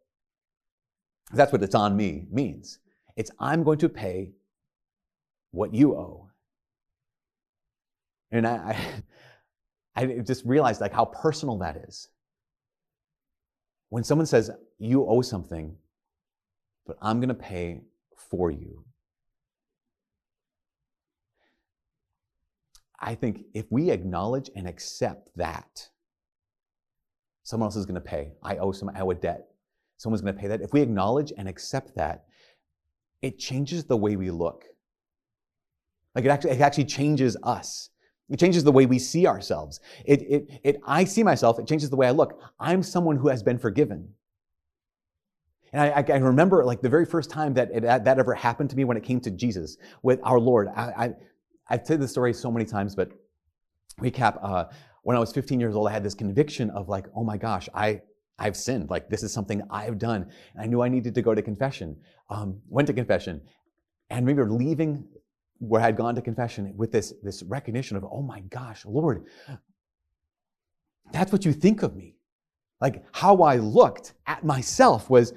That's 1.32 1.52
what 1.52 1.62
it's 1.62 1.74
on 1.74 1.96
me 1.96 2.26
means. 2.30 2.78
It's 3.16 3.30
I'm 3.38 3.64
going 3.64 3.78
to 3.78 3.88
pay 3.88 4.32
what 5.50 5.74
you 5.74 5.94
owe. 5.94 6.28
And 8.30 8.46
I, 8.46 9.02
I, 9.96 10.02
I 10.02 10.18
just 10.18 10.44
realized 10.44 10.80
like 10.80 10.92
how 10.92 11.06
personal 11.06 11.58
that 11.58 11.76
is. 11.88 12.08
When 13.94 14.02
someone 14.02 14.26
says, 14.26 14.50
you 14.80 15.06
owe 15.06 15.22
something, 15.22 15.76
but 16.84 16.96
I'm 17.00 17.20
going 17.20 17.28
to 17.28 17.34
pay 17.34 17.82
for 18.16 18.50
you. 18.50 18.84
I 22.98 23.14
think 23.14 23.44
if 23.54 23.70
we 23.70 23.92
acknowledge 23.92 24.50
and 24.56 24.66
accept 24.66 25.28
that, 25.36 25.90
someone 27.44 27.68
else 27.68 27.76
is 27.76 27.86
going 27.86 27.94
to 27.94 28.00
pay. 28.00 28.32
I 28.42 28.56
owe 28.56 28.72
some, 28.72 28.90
I 28.92 28.98
owe 28.98 29.12
a 29.12 29.14
debt. 29.14 29.46
Someone's 29.98 30.22
going 30.22 30.34
to 30.34 30.40
pay 30.40 30.48
that. 30.48 30.60
If 30.60 30.72
we 30.72 30.80
acknowledge 30.80 31.32
and 31.38 31.48
accept 31.48 31.94
that, 31.94 32.24
it 33.22 33.38
changes 33.38 33.84
the 33.84 33.96
way 33.96 34.16
we 34.16 34.32
look. 34.32 34.64
Like 36.16 36.24
it 36.24 36.32
actually, 36.32 36.50
it 36.50 36.60
actually 36.60 36.86
changes 36.86 37.36
us. 37.44 37.90
It 38.34 38.40
changes 38.40 38.64
the 38.64 38.72
way 38.72 38.84
we 38.84 38.98
see 38.98 39.28
ourselves. 39.28 39.78
It, 40.04 40.22
it, 40.22 40.60
it, 40.64 40.80
I 40.84 41.04
see 41.04 41.22
myself, 41.22 41.60
it 41.60 41.68
changes 41.68 41.88
the 41.88 41.94
way 41.94 42.08
I 42.08 42.10
look. 42.10 42.40
I'm 42.58 42.82
someone 42.82 43.14
who 43.16 43.28
has 43.28 43.44
been 43.44 43.58
forgiven. 43.58 44.08
And 45.72 45.80
I, 45.80 46.04
I 46.12 46.16
remember 46.16 46.64
like 46.64 46.82
the 46.82 46.88
very 46.88 47.06
first 47.06 47.30
time 47.30 47.54
that 47.54 47.70
it, 47.72 47.82
that 47.82 48.18
ever 48.18 48.34
happened 48.34 48.70
to 48.70 48.76
me 48.76 48.82
when 48.82 48.96
it 48.96 49.04
came 49.04 49.20
to 49.20 49.30
Jesus 49.30 49.76
with 50.02 50.18
our 50.24 50.40
Lord. 50.40 50.66
I, 50.74 51.14
I, 51.68 51.76
have 51.76 51.86
told 51.86 52.00
this 52.00 52.10
story 52.10 52.34
so 52.34 52.50
many 52.50 52.64
times, 52.64 52.96
but 52.96 53.12
recap, 54.00 54.40
uh, 54.42 54.64
when 55.04 55.16
I 55.16 55.20
was 55.20 55.32
15 55.32 55.60
years 55.60 55.76
old, 55.76 55.86
I 55.86 55.92
had 55.92 56.02
this 56.02 56.14
conviction 56.14 56.70
of 56.70 56.88
like, 56.88 57.06
oh 57.14 57.22
my 57.22 57.36
gosh, 57.36 57.68
I, 57.72 58.02
I've 58.40 58.56
sinned. 58.56 58.90
Like 58.90 59.08
this 59.08 59.22
is 59.22 59.32
something 59.32 59.62
I've 59.70 59.98
done. 59.98 60.28
And 60.54 60.60
I 60.60 60.66
knew 60.66 60.82
I 60.82 60.88
needed 60.88 61.14
to 61.14 61.22
go 61.22 61.36
to 61.36 61.40
confession. 61.40 61.96
Um, 62.30 62.60
went 62.68 62.88
to 62.88 62.94
confession. 62.94 63.42
And 64.10 64.26
were 64.26 64.50
leaving 64.50 65.06
where 65.58 65.80
I 65.80 65.84
had 65.84 65.96
gone 65.96 66.14
to 66.14 66.22
confession 66.22 66.72
with 66.76 66.92
this, 66.92 67.14
this 67.22 67.42
recognition 67.42 67.96
of, 67.96 68.04
oh 68.04 68.22
my 68.22 68.40
gosh, 68.40 68.84
Lord, 68.84 69.24
That's 71.12 71.32
what 71.32 71.44
you 71.44 71.52
think 71.52 71.82
of 71.82 71.96
me. 71.96 72.16
Like 72.80 73.04
how 73.12 73.42
I 73.42 73.56
looked 73.56 74.14
at 74.26 74.44
myself 74.44 75.08
was, 75.08 75.32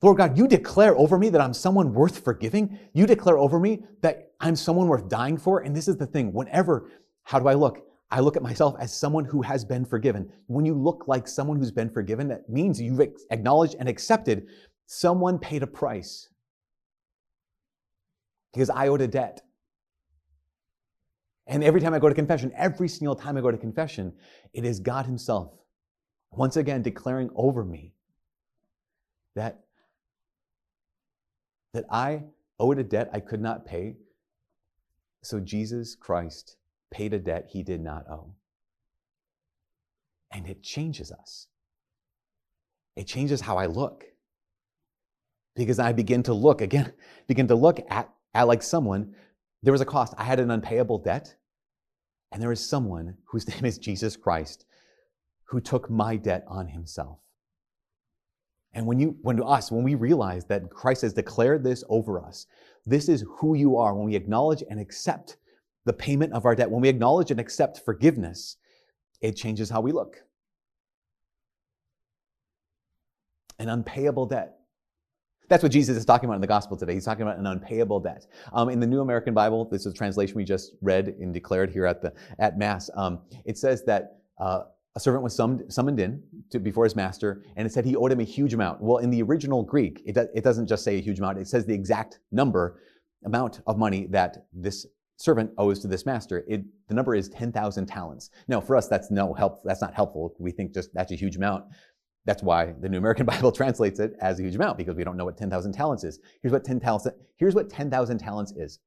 Lord 0.00 0.16
God, 0.16 0.36
you 0.36 0.48
declare 0.48 0.96
over 0.96 1.18
me 1.18 1.28
that 1.30 1.40
I'm 1.40 1.54
someone 1.54 1.92
worth 1.92 2.24
forgiving. 2.24 2.78
You 2.92 3.06
declare 3.06 3.38
over 3.38 3.58
me 3.58 3.84
that 4.00 4.32
I'm 4.40 4.56
someone 4.56 4.88
worth 4.88 5.08
dying 5.08 5.36
for. 5.36 5.60
And 5.60 5.74
this 5.74 5.88
is 5.88 5.96
the 5.96 6.06
thing 6.06 6.32
whenever, 6.32 6.90
how 7.24 7.38
do 7.38 7.48
I 7.48 7.54
look? 7.54 7.86
I 8.10 8.20
look 8.20 8.36
at 8.36 8.42
myself 8.42 8.74
as 8.78 8.92
someone 8.92 9.24
who 9.24 9.40
has 9.42 9.64
been 9.64 9.84
forgiven. 9.84 10.30
When 10.46 10.66
you 10.66 10.74
look 10.74 11.08
like 11.08 11.26
someone 11.26 11.58
who's 11.58 11.70
been 11.70 11.88
forgiven, 11.88 12.28
that 12.28 12.48
means 12.48 12.80
you've 12.80 13.00
acknowledged 13.30 13.76
and 13.78 13.88
accepted 13.88 14.48
someone 14.86 15.38
paid 15.38 15.62
a 15.62 15.66
price 15.66 16.28
because 18.52 18.70
I 18.70 18.88
owed 18.88 19.00
a 19.00 19.08
debt. 19.08 19.42
And 21.46 21.64
every 21.64 21.80
time 21.80 21.94
I 21.94 21.98
go 21.98 22.08
to 22.08 22.14
confession, 22.14 22.52
every 22.56 22.88
single 22.88 23.16
time 23.16 23.36
I 23.36 23.40
go 23.40 23.50
to 23.50 23.58
confession, 23.58 24.12
it 24.52 24.64
is 24.64 24.80
God 24.80 25.06
Himself 25.06 25.52
once 26.30 26.56
again 26.56 26.82
declaring 26.82 27.30
over 27.34 27.64
me 27.64 27.92
that, 29.34 29.60
that 31.74 31.84
I 31.90 32.24
owed 32.58 32.78
a 32.78 32.84
debt 32.84 33.10
I 33.12 33.20
could 33.20 33.40
not 33.40 33.66
pay. 33.66 33.96
So 35.22 35.40
Jesus 35.40 35.94
Christ 35.94 36.56
paid 36.90 37.12
a 37.12 37.18
debt 37.18 37.48
he 37.50 37.62
did 37.62 37.80
not 37.80 38.08
owe. 38.08 38.34
And 40.32 40.46
it 40.48 40.62
changes 40.62 41.12
us. 41.12 41.48
It 42.96 43.06
changes 43.06 43.40
how 43.40 43.56
I 43.56 43.66
look. 43.66 44.04
Because 45.54 45.78
I 45.78 45.92
begin 45.92 46.22
to 46.24 46.32
look, 46.32 46.62
again, 46.62 46.92
begin 47.26 47.48
to 47.48 47.54
look 47.54 47.80
at, 47.90 48.08
at 48.34 48.48
like 48.48 48.62
someone, 48.62 49.14
there 49.62 49.72
was 49.72 49.80
a 49.80 49.86
cost. 49.86 50.14
I 50.18 50.24
had 50.24 50.40
an 50.40 50.50
unpayable 50.50 50.98
debt, 50.98 51.34
and 52.30 52.42
there 52.42 52.52
is 52.52 52.64
someone 52.64 53.16
whose 53.24 53.48
name 53.54 53.64
is 53.64 53.78
Jesus 53.78 54.16
Christ 54.16 54.64
who 55.44 55.60
took 55.60 55.90
my 55.90 56.16
debt 56.16 56.44
on 56.48 56.66
himself. 56.66 57.18
And 58.72 58.86
when 58.86 58.98
you, 58.98 59.18
when 59.20 59.42
us, 59.42 59.70
when 59.70 59.84
we 59.84 59.94
realize 59.94 60.46
that 60.46 60.70
Christ 60.70 61.02
has 61.02 61.12
declared 61.12 61.62
this 61.62 61.84
over 61.90 62.18
us, 62.18 62.46
this 62.86 63.06
is 63.08 63.22
who 63.36 63.54
you 63.54 63.76
are, 63.76 63.94
when 63.94 64.06
we 64.06 64.16
acknowledge 64.16 64.64
and 64.70 64.80
accept 64.80 65.36
the 65.84 65.92
payment 65.92 66.32
of 66.32 66.46
our 66.46 66.54
debt, 66.54 66.70
when 66.70 66.80
we 66.80 66.88
acknowledge 66.88 67.30
and 67.30 67.38
accept 67.38 67.84
forgiveness, 67.84 68.56
it 69.20 69.36
changes 69.36 69.68
how 69.68 69.82
we 69.82 69.92
look. 69.92 70.16
An 73.58 73.68
unpayable 73.68 74.24
debt. 74.24 74.54
That's 75.52 75.62
what 75.62 75.70
Jesus 75.70 75.98
is 75.98 76.06
talking 76.06 76.30
about 76.30 76.36
in 76.36 76.40
the 76.40 76.46
gospel 76.46 76.78
today. 76.78 76.94
He's 76.94 77.04
talking 77.04 77.24
about 77.24 77.36
an 77.36 77.46
unpayable 77.46 78.00
debt. 78.00 78.26
Um, 78.54 78.70
in 78.70 78.80
the 78.80 78.86
New 78.86 79.02
American 79.02 79.34
Bible, 79.34 79.66
this 79.66 79.84
is 79.84 79.92
a 79.92 79.94
translation 79.94 80.34
we 80.34 80.44
just 80.44 80.72
read 80.80 81.08
and 81.20 81.34
declared 81.34 81.70
here 81.70 81.84
at 81.84 82.00
the 82.00 82.14
at 82.38 82.56
Mass. 82.56 82.88
Um, 82.94 83.20
it 83.44 83.58
says 83.58 83.84
that 83.84 84.22
uh, 84.40 84.62
a 84.96 85.00
servant 85.00 85.22
was 85.22 85.36
summoned, 85.36 85.70
summoned 85.70 86.00
in 86.00 86.22
to, 86.52 86.58
before 86.58 86.84
his 86.84 86.96
master, 86.96 87.44
and 87.54 87.66
it 87.66 87.70
said 87.70 87.84
he 87.84 87.94
owed 87.96 88.12
him 88.12 88.20
a 88.20 88.24
huge 88.24 88.54
amount. 88.54 88.80
Well, 88.80 88.96
in 88.96 89.10
the 89.10 89.22
original 89.22 89.62
Greek, 89.62 90.00
it, 90.06 90.14
do, 90.14 90.26
it 90.34 90.42
doesn't 90.42 90.68
just 90.68 90.84
say 90.84 90.96
a 90.96 91.02
huge 91.02 91.18
amount; 91.18 91.36
it 91.36 91.48
says 91.48 91.66
the 91.66 91.74
exact 91.74 92.20
number 92.30 92.80
amount 93.26 93.60
of 93.66 93.76
money 93.76 94.06
that 94.06 94.46
this 94.54 94.86
servant 95.18 95.50
owes 95.58 95.80
to 95.80 95.86
this 95.86 96.06
master. 96.06 96.44
It, 96.48 96.64
the 96.88 96.94
number 96.94 97.14
is 97.14 97.28
10,000 97.28 97.86
talents. 97.86 98.30
Now, 98.48 98.60
for 98.60 98.74
us, 98.74 98.88
that's 98.88 99.10
no 99.10 99.32
help. 99.34 99.62
That's 99.64 99.80
not 99.80 99.94
helpful. 99.94 100.34
We 100.38 100.50
think 100.50 100.72
just 100.74 100.94
that's 100.94 101.12
a 101.12 101.14
huge 101.14 101.36
amount. 101.36 101.64
That's 102.24 102.42
why 102.42 102.74
the 102.80 102.88
New 102.88 102.98
American 102.98 103.26
Bible 103.32 103.52
translates 103.52 104.00
it 104.00 104.14
as 104.20 104.38
a 104.38 104.42
huge 104.42 104.54
amount 104.54 104.78
because 104.78 104.96
we 104.96 105.04
don't 105.04 105.16
know 105.16 105.24
what 105.24 105.36
10,000 105.36 105.72
talents 105.72 106.04
is. 106.04 106.20
Here's 106.42 106.52
what 106.52 106.64
10 106.64 106.80
talents. 106.80 107.06
Here's 107.36 107.54
what 107.54 107.68
10,000 107.70 108.18
talents 108.18 108.52
is. 108.52 108.78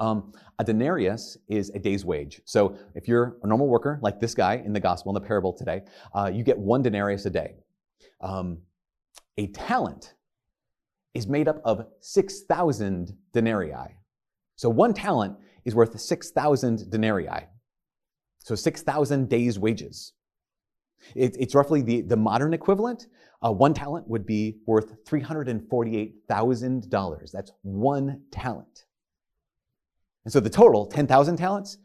Um, 0.00 0.32
a 0.58 0.64
denarius 0.64 1.36
is 1.48 1.70
a 1.70 1.78
day's 1.78 2.04
wage. 2.04 2.40
So 2.44 2.76
if 2.94 3.08
you're 3.08 3.36
a 3.42 3.46
normal 3.48 3.66
worker, 3.66 3.98
like 4.00 4.20
this 4.20 4.34
guy 4.34 4.62
in 4.64 4.72
the 4.72 4.80
gospel, 4.80 5.10
in 5.10 5.20
the 5.20 5.26
parable 5.26 5.52
today, 5.52 5.82
uh, 6.14 6.30
you 6.32 6.44
get 6.44 6.56
one 6.56 6.82
denarius 6.82 7.26
a 7.26 7.30
day. 7.30 7.56
Um, 8.20 8.58
a 9.36 9.48
talent 9.48 10.14
is 11.14 11.26
made 11.26 11.48
up 11.48 11.60
of 11.64 11.86
6,000 12.00 13.16
denarii. 13.32 13.96
So 14.56 14.68
one 14.68 14.94
talent 14.94 15.36
is 15.64 15.74
worth 15.74 15.98
6,000 15.98 16.90
denarii. 16.90 17.46
So 18.38 18.54
6,000 18.54 19.28
days' 19.28 19.58
wages. 19.58 20.12
It, 21.14 21.36
it's 21.38 21.54
roughly 21.54 21.82
the, 21.82 22.00
the 22.02 22.16
modern 22.16 22.54
equivalent. 22.54 23.06
Uh, 23.44 23.52
one 23.52 23.74
talent 23.74 24.08
would 24.08 24.26
be 24.26 24.56
worth 24.66 25.04
$348,000. 25.04 27.32
That's 27.32 27.52
one 27.62 28.22
talent. 28.30 28.86
And 30.24 30.32
so 30.32 30.40
the 30.40 30.50
total, 30.50 30.86
10,000 30.86 31.36
talents, 31.36 31.78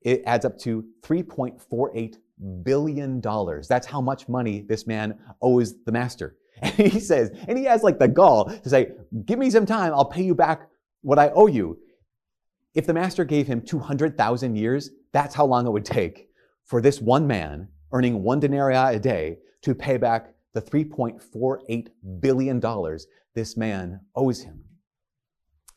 it 0.00 0.22
adds 0.26 0.44
up 0.44 0.58
to 0.60 0.84
$3.48 1.02 2.16
billion. 2.62 3.20
That's 3.20 3.86
how 3.86 4.00
much 4.00 4.28
money 4.28 4.62
this 4.62 4.86
man 4.86 5.18
owes 5.40 5.82
the 5.84 5.92
master. 5.92 6.36
And 6.62 6.72
he 6.72 7.00
says, 7.00 7.30
and 7.48 7.58
he 7.58 7.64
has 7.64 7.82
like 7.82 7.98
the 7.98 8.08
gall 8.08 8.44
to 8.46 8.68
say, 8.68 8.92
give 9.26 9.40
me 9.40 9.50
some 9.50 9.66
time, 9.66 9.92
I'll 9.92 10.04
pay 10.04 10.22
you 10.22 10.34
back 10.34 10.68
what 11.02 11.18
I 11.18 11.30
owe 11.30 11.48
you. 11.48 11.78
If 12.74 12.86
the 12.86 12.94
master 12.94 13.24
gave 13.24 13.46
him 13.46 13.60
200,000 13.60 14.56
years, 14.56 14.90
that's 15.12 15.34
how 15.34 15.46
long 15.46 15.66
it 15.66 15.70
would 15.70 15.84
take 15.84 16.28
for 16.64 16.80
this 16.80 17.00
one 17.00 17.26
man 17.26 17.68
earning 17.94 18.22
one 18.22 18.40
denarii 18.40 18.96
a 18.96 18.98
day 18.98 19.38
to 19.62 19.74
pay 19.74 19.96
back 19.96 20.34
the 20.52 20.60
$3.48 20.60 21.88
billion 22.20 22.60
this 23.34 23.56
man 23.56 24.00
owes 24.14 24.42
him. 24.42 24.62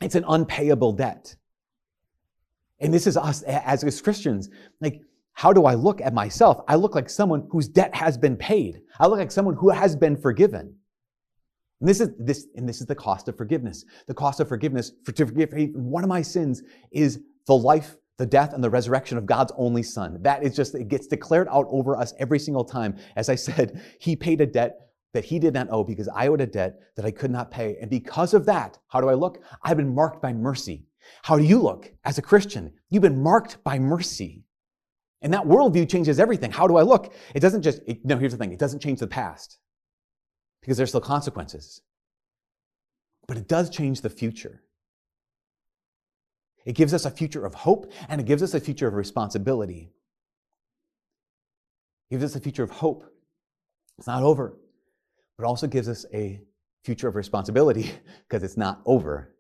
It's 0.02 0.16
an 0.16 0.26
unpayable 0.28 0.94
debt. 0.94 1.36
And 2.80 2.94
this 2.94 3.08
is 3.08 3.18
us 3.18 3.42
as, 3.44 3.84
as 3.84 4.02
Christians. 4.02 4.50
Like, 4.82 5.02
how 5.34 5.54
do 5.54 5.66
I 5.66 5.74
look 5.74 6.02
at 6.02 6.14
myself? 6.14 6.64
I 6.68 6.76
look 6.76 6.96
like 6.96 7.10
someone 7.10 7.48
whose 7.52 7.68
debt 7.68 7.96
has 7.96 8.18
been 8.18 8.36
paid. 8.36 8.82
I 9.00 9.08
look 9.08 9.20
like 9.20 9.32
someone 9.32 9.56
who 9.56 9.70
has 9.70 9.96
been 9.96 10.16
forgiven. 10.16 10.76
And 11.80 11.88
this 11.88 12.02
is 12.02 12.10
this, 12.20 12.48
and 12.56 12.68
this 12.68 12.82
is 12.82 12.88
the 12.88 12.96
cost 12.96 13.28
of 13.28 13.38
forgiveness. 13.38 13.86
The 14.08 14.14
cost 14.14 14.40
of 14.40 14.48
forgiveness 14.48 14.92
for 15.04 15.12
to 15.12 15.26
forgive 15.28 15.54
one 15.74 16.04
of 16.04 16.10
my 16.10 16.22
sins 16.22 16.64
is 16.92 17.20
the 17.46 17.56
life, 17.56 17.96
the 18.18 18.26
death, 18.26 18.54
and 18.54 18.64
the 18.64 18.70
resurrection 18.70 19.18
of 19.18 19.26
God's 19.26 19.52
only 19.58 19.84
Son. 19.84 20.22
That 20.24 20.44
is 20.44 20.56
just 20.56 20.74
it 20.76 20.88
gets 20.88 21.08
declared 21.08 21.48
out 21.50 21.68
over 21.70 21.96
us 21.96 22.14
every 22.20 22.40
single 22.40 22.66
time. 22.66 22.98
As 23.16 23.30
I 23.30 23.36
said, 23.36 23.82
He 24.00 24.16
paid 24.16 24.42
a 24.42 24.46
debt 24.46 24.90
that 25.14 25.26
He 25.26 25.40
did 25.40 25.54
not 25.54 25.68
owe 25.70 25.84
because 25.84 26.08
I 26.08 26.28
owed 26.28 26.42
a 26.42 26.48
debt 26.48 26.80
that 26.96 27.06
I 27.06 27.12
could 27.12 27.32
not 27.32 27.52
pay. 27.52 27.78
And 27.80 27.90
because 27.90 28.34
of 28.34 28.46
that, 28.48 28.78
how 28.88 29.02
do 29.02 29.10
I 29.10 29.14
look? 29.14 29.44
I've 29.64 29.78
been 29.78 29.94
marked 29.94 30.22
by 30.22 30.34
mercy. 30.34 30.88
How 31.24 31.38
do 31.38 31.44
you 31.44 31.60
look 31.60 31.92
as 32.04 32.18
a 32.18 32.22
Christian? 32.22 32.74
You've 32.90 33.04
been 33.04 33.22
marked 33.22 33.64
by 33.64 33.80
mercy. 33.80 34.44
And 35.22 35.34
that 35.34 35.46
worldview 35.46 35.90
changes 35.90 36.20
everything. 36.20 36.52
How 36.52 36.68
do 36.68 36.78
I 36.78 36.84
look? 36.84 37.14
It 37.34 37.40
doesn't 37.40 37.64
just, 37.64 37.82
it, 37.88 38.06
no, 38.06 38.18
here's 38.18 38.34
the 38.34 38.38
thing 38.38 38.52
it 38.52 38.60
doesn't 38.60 38.82
change 38.82 39.00
the 39.00 39.08
past 39.08 39.58
because 40.62 40.78
there's 40.78 40.90
still 40.90 41.02
consequences. 41.02 41.82
But 43.28 43.38
it 43.38 43.48
does 43.48 43.70
change 43.70 44.02
the 44.02 44.10
future. 44.10 44.64
It 46.68 46.76
gives 46.76 46.94
us 46.94 47.06
a 47.06 47.12
future 47.12 47.46
of 47.46 47.54
hope 47.54 47.94
and 48.10 48.20
it 48.20 48.28
gives 48.28 48.44
us 48.44 48.54
a 48.54 48.60
future 48.60 48.90
of 48.90 48.94
responsibility. 48.94 49.90
It 52.10 52.16
gives 52.16 52.26
us 52.26 52.36
a 52.36 52.42
future 52.42 52.62
of 52.62 52.72
hope. 52.72 53.06
It's 53.98 54.06
not 54.06 54.22
over, 54.22 54.58
but 55.38 55.46
also 55.46 55.66
gives 55.68 55.88
us 55.88 56.06
a 56.14 56.42
future 56.84 57.08
of 57.08 57.16
responsibility 57.16 57.94
because 58.28 58.44
it's 58.44 58.58
not 58.58 58.82
over. 58.86 59.34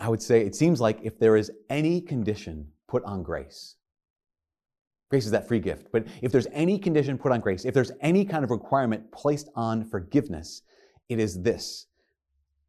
I 0.00 0.08
would 0.08 0.22
say 0.22 0.40
it 0.40 0.54
seems 0.54 0.80
like 0.80 0.98
if 1.02 1.18
there 1.18 1.36
is 1.36 1.52
any 1.68 2.00
condition 2.00 2.68
put 2.88 3.04
on 3.04 3.22
grace, 3.22 3.76
grace 5.10 5.26
is 5.26 5.30
that 5.32 5.46
free 5.46 5.60
gift, 5.60 5.88
but 5.92 6.06
if 6.22 6.32
there's 6.32 6.48
any 6.52 6.78
condition 6.78 7.18
put 7.18 7.32
on 7.32 7.40
grace, 7.40 7.66
if 7.66 7.74
there's 7.74 7.92
any 8.00 8.24
kind 8.24 8.44
of 8.44 8.50
requirement 8.50 9.12
placed 9.12 9.50
on 9.54 9.84
forgiveness, 9.84 10.62
it 11.10 11.18
is 11.18 11.42
this 11.42 11.86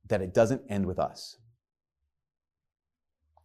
that 0.08 0.22
it 0.22 0.34
doesn't 0.34 0.62
end 0.70 0.86
with 0.86 1.00
us. 1.00 1.38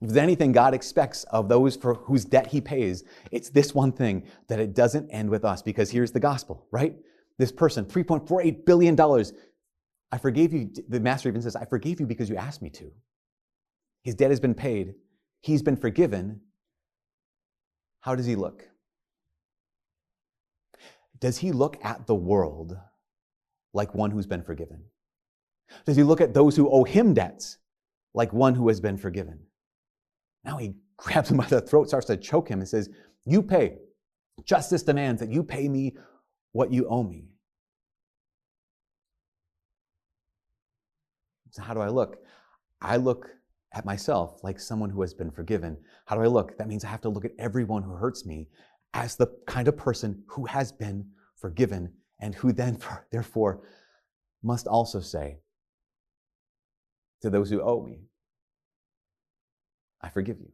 If 0.00 0.09
there's 0.09 0.23
anything 0.23 0.52
God 0.52 0.73
expects 0.73 1.25
of 1.25 1.49
those 1.49 1.76
for 1.76 1.95
whose 1.95 2.25
debt 2.25 2.47
he 2.47 2.61
pays, 2.61 3.04
it's 3.30 3.50
this 3.50 3.75
one 3.75 3.92
thing 3.92 4.25
that 4.49 4.59
it 4.59 4.75
doesn't 4.75 5.11
end 5.11 5.28
with 5.28 5.45
us 5.45 5.61
because 5.61 5.90
here's 5.90 6.12
the 6.12 6.21
gospel, 6.21 6.66
right? 6.71 6.97
This 7.38 7.52
person, 7.52 7.85
$3.48 7.85 8.64
billion. 8.64 8.99
I 10.12 10.19
forgave 10.19 10.52
you. 10.54 10.71
The 10.88 11.00
master 11.00 11.28
even 11.28 11.42
says, 11.42 11.54
I 11.54 11.66
forgave 11.66 12.00
you 12.00 12.07
because 12.07 12.30
you 12.30 12.37
asked 12.37 12.62
me 12.62 12.71
to. 12.71 12.90
His 14.02 14.14
debt 14.14 14.30
has 14.30 14.40
been 14.40 14.54
paid. 14.54 14.95
He's 15.42 15.62
been 15.62 15.76
forgiven. 15.76 16.40
How 18.00 18.14
does 18.14 18.26
he 18.26 18.37
look? 18.37 18.64
Does 21.21 21.38
he 21.38 21.52
look 21.52 21.76
at 21.85 22.07
the 22.07 22.14
world 22.14 22.78
like 23.75 23.95
one 23.95 24.11
who's 24.11 24.26
been 24.26 24.42
forgiven? 24.42 24.85
Does 25.85 25.97
he 25.97 26.02
look 26.02 26.23
at 26.23 26.33
those 26.33 26.57
who 26.57 26.71
owe 26.71 26.85
him 26.85 27.12
debts 27.12 27.59
like 28.14 28.33
one 28.33 28.54
who 28.54 28.69
has 28.69 28.80
been 28.80 28.97
forgiven? 28.97 29.40
Now 30.44 30.56
he 30.56 30.75
grabs 30.97 31.30
him 31.30 31.37
by 31.37 31.47
the 31.47 31.61
throat, 31.61 31.88
starts 31.88 32.06
to 32.06 32.16
choke 32.16 32.49
him, 32.49 32.61
and 32.61 32.68
says, 32.68 32.88
You 33.25 33.42
pay. 33.42 33.78
Justice 34.44 34.82
demands 34.82 35.20
that 35.20 35.30
you 35.30 35.42
pay 35.42 35.68
me 35.68 35.97
what 36.52 36.73
you 36.73 36.87
owe 36.88 37.02
me. 37.02 37.26
So, 41.50 41.62
how 41.62 41.75
do 41.75 41.80
I 41.80 41.88
look? 41.88 42.18
I 42.80 42.97
look 42.97 43.28
at 43.73 43.85
myself 43.85 44.42
like 44.42 44.59
someone 44.59 44.90
who 44.90 45.00
has 45.00 45.14
been 45.14 45.30
forgiven. 45.30 45.76
How 46.06 46.16
do 46.16 46.23
I 46.23 46.26
look? 46.26 46.56
That 46.59 46.68
means 46.68 46.85
I 46.85 46.88
have 46.88 47.00
to 47.02 47.09
look 47.09 47.25
at 47.25 47.32
everyone 47.38 47.82
who 47.82 47.92
hurts 47.92 48.25
me 48.25 48.49
as 48.94 49.16
the 49.16 49.28
kind 49.47 49.68
of 49.68 49.76
person 49.76 50.23
who 50.26 50.47
has 50.47 50.73
been 50.73 51.06
forgiven 51.37 51.92
and 52.20 52.35
who 52.35 52.52
then, 52.52 52.78
therefore, 53.12 53.62
must 54.42 54.66
also 54.66 55.00
say 55.00 55.38
to 57.23 57.30
those 57.30 57.50
who 57.50 57.61
owe 57.61 57.85
me, 57.85 58.00
I 60.02 60.09
forgive 60.09 60.38
you. 60.40 60.50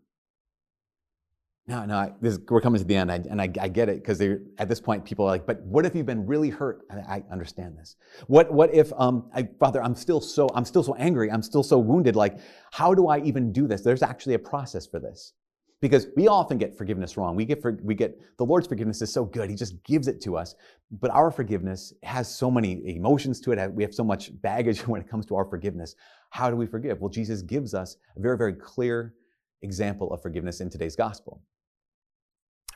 No, 1.69 1.85
no, 1.85 2.15
this, 2.21 2.39
we're 2.49 2.61
coming 2.61 2.81
to 2.81 2.87
the 2.87 2.95
end, 2.95 3.11
and 3.11 3.43
I, 3.43 3.51
I 3.61 3.67
get 3.67 3.89
it 3.89 3.97
because 3.97 4.21
at 4.21 4.69
this 4.69 4.81
point 4.81 5.05
people 5.05 5.25
are 5.25 5.31
like, 5.31 5.47
"But 5.47 5.63
what 5.63 5.85
if 5.85 5.97
you've 5.97 6.07
been 6.07 6.25
really 6.25 6.49
hurt?" 6.49 6.83
I, 6.89 7.17
I 7.17 7.25
understand 7.33 7.77
this. 7.77 7.97
What, 8.29 8.53
what 8.53 8.73
if, 8.73 8.93
um, 8.97 9.29
I, 9.35 9.49
Father, 9.59 9.83
I'm 9.83 9.97
still 9.97 10.21
so, 10.21 10.49
I'm 10.55 10.65
still 10.65 10.85
so 10.85 10.95
angry, 10.95 11.29
I'm 11.29 11.43
still 11.43 11.65
so 11.65 11.77
wounded. 11.81 12.15
Like, 12.15 12.39
how 12.71 12.95
do 12.95 13.09
I 13.09 13.19
even 13.23 13.51
do 13.53 13.67
this? 13.67 13.81
There's 13.81 14.05
actually 14.05 14.35
a 14.35 14.39
process 14.39 14.87
for 14.87 15.01
this, 15.01 15.33
because 15.81 16.07
we 16.17 16.29
often 16.29 16.57
get 16.57 16.79
forgiveness 16.79 17.17
wrong. 17.17 17.35
We 17.35 17.45
get, 17.45 17.61
for, 17.61 17.77
we 17.83 17.97
get 17.97 18.17
the 18.37 18.45
Lord's 18.45 18.69
forgiveness 18.69 19.03
is 19.03 19.13
so 19.13 19.25
good; 19.25 19.51
He 19.51 19.57
just 19.57 19.83
gives 19.83 20.07
it 20.07 20.21
to 20.21 20.37
us. 20.37 20.55
But 20.93 21.11
our 21.11 21.33
forgiveness 21.33 21.93
has 22.05 22.33
so 22.33 22.49
many 22.49 22.95
emotions 22.95 23.41
to 23.41 23.51
it. 23.51 23.73
We 23.73 23.83
have 23.83 23.93
so 23.93 24.05
much 24.05 24.31
baggage 24.41 24.79
when 24.87 25.01
it 25.01 25.11
comes 25.11 25.27
to 25.27 25.35
our 25.35 25.45
forgiveness. 25.45 25.97
How 26.31 26.49
do 26.49 26.55
we 26.55 26.67
forgive? 26.67 27.01
Well, 27.01 27.11
Jesus 27.11 27.43
gives 27.43 27.75
us 27.75 27.97
a 28.17 28.21
very, 28.21 28.39
very 28.39 28.55
clear 28.55 29.15
example 29.63 30.13
of 30.13 30.23
forgiveness 30.23 30.61
in 30.61 30.71
today's 30.71 30.97
gospel. 30.97 31.43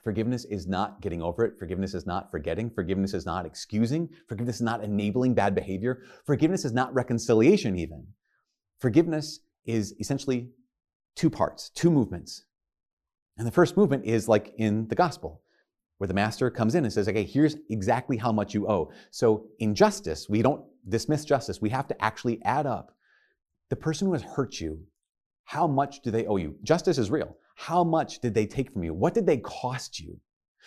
Forgiveness 0.03 0.47
is 0.47 0.67
not 0.67 1.03
getting 1.03 1.21
over 1.21 1.45
it. 1.45 1.59
Forgiveness 1.59 1.93
is 1.93 2.07
not 2.07 2.31
forgetting. 2.31 2.71
Forgiveness 2.71 3.13
is 3.13 3.27
not 3.27 3.45
excusing. 3.45 4.09
Forgiveness 4.29 4.57
is 4.57 4.63
not 4.63 4.83
enabling 4.83 5.35
bad 5.35 5.55
behavior. 5.55 6.03
Forgiveness 6.25 6.65
is 6.65 6.73
not 6.73 6.95
reconciliation, 6.95 7.79
even. 7.79 8.07
Forgiveness 8.79 9.41
is 9.67 9.95
essentially 10.01 10.49
two 11.17 11.29
parts, 11.29 11.69
two 11.71 11.91
movements. 11.91 12.45
And 13.37 13.47
the 13.47 13.53
first 13.53 13.77
movement 13.77 14.07
is 14.07 14.27
like 14.27 14.55
in 14.57 14.89
the 14.89 14.95
gospel, 14.95 15.43
where 15.99 16.09
the 16.09 16.15
master 16.15 16.51
comes 16.51 16.75
in 16.75 16.85
and 16.85 16.93
says, 16.93 17.09
okay, 17.09 17.25
here's 17.25 17.57
exactly 17.69 18.17
how 18.17 18.33
much 18.33 18.55
you 18.55 18.69
owe. 18.69 18.91
So 19.11 19.49
in 19.59 19.75
justice, 19.75 20.29
we 20.31 20.41
don't 20.41 20.65
dismiss 20.89 21.27
justice. 21.27 21.61
We 21.61 21.69
have 21.71 21.89
to 21.89 22.03
actually 22.03 22.43
add 22.45 22.67
up 22.67 22.97
the 23.69 23.77
person 23.77 24.07
who 24.07 24.15
has 24.15 24.23
hurt 24.23 24.61
you, 24.61 24.81
how 25.51 25.67
much 25.67 26.01
do 26.03 26.13
they 26.13 26.27
owe 26.27 26.37
you? 26.37 26.55
Justice 26.63 26.97
is 26.97 27.11
real. 27.11 27.37
How 27.57 27.83
much 27.83 28.21
did 28.21 28.35
they 28.35 28.47
take 28.47 28.73
from 28.73 28.85
you? 28.85 28.95
What 28.95 29.15
did 29.15 29.27
they 29.27 29.39
cost 29.39 29.99
you? 29.99 30.21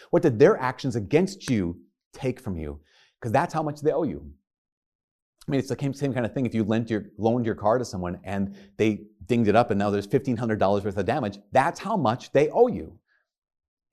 What 0.10 0.24
did 0.24 0.38
their 0.38 0.58
actions 0.58 0.98
against 0.98 1.50
you 1.50 1.80
take 2.12 2.38
from 2.38 2.58
you? 2.58 2.82
Because 3.18 3.32
that's 3.32 3.54
how 3.54 3.64
much 3.64 3.80
they 3.80 3.94
owe 3.94 4.04
you. 4.04 4.30
I 5.48 5.52
mean, 5.52 5.60
it's 5.60 5.70
the 5.70 5.94
same 5.94 6.14
kind 6.14 6.26
of 6.26 6.34
thing 6.34 6.46
if 6.46 6.54
you 6.54 6.66
lent 6.66 6.90
your, 6.90 7.06
loaned 7.18 7.46
your 7.46 7.56
car 7.56 7.78
to 7.78 7.86
someone 7.86 8.20
and 8.26 8.58
they 8.76 9.06
dinged 9.26 9.48
it 9.48 9.56
up 9.56 9.72
and 9.72 9.80
now 9.80 9.90
there's 9.90 10.06
$1,500 10.06 10.84
worth 10.84 10.98
of 10.98 11.06
damage. 11.06 11.40
That's 11.54 11.80
how 11.80 11.96
much 11.96 12.34
they 12.34 12.50
owe 12.50 12.68
you. 12.68 13.00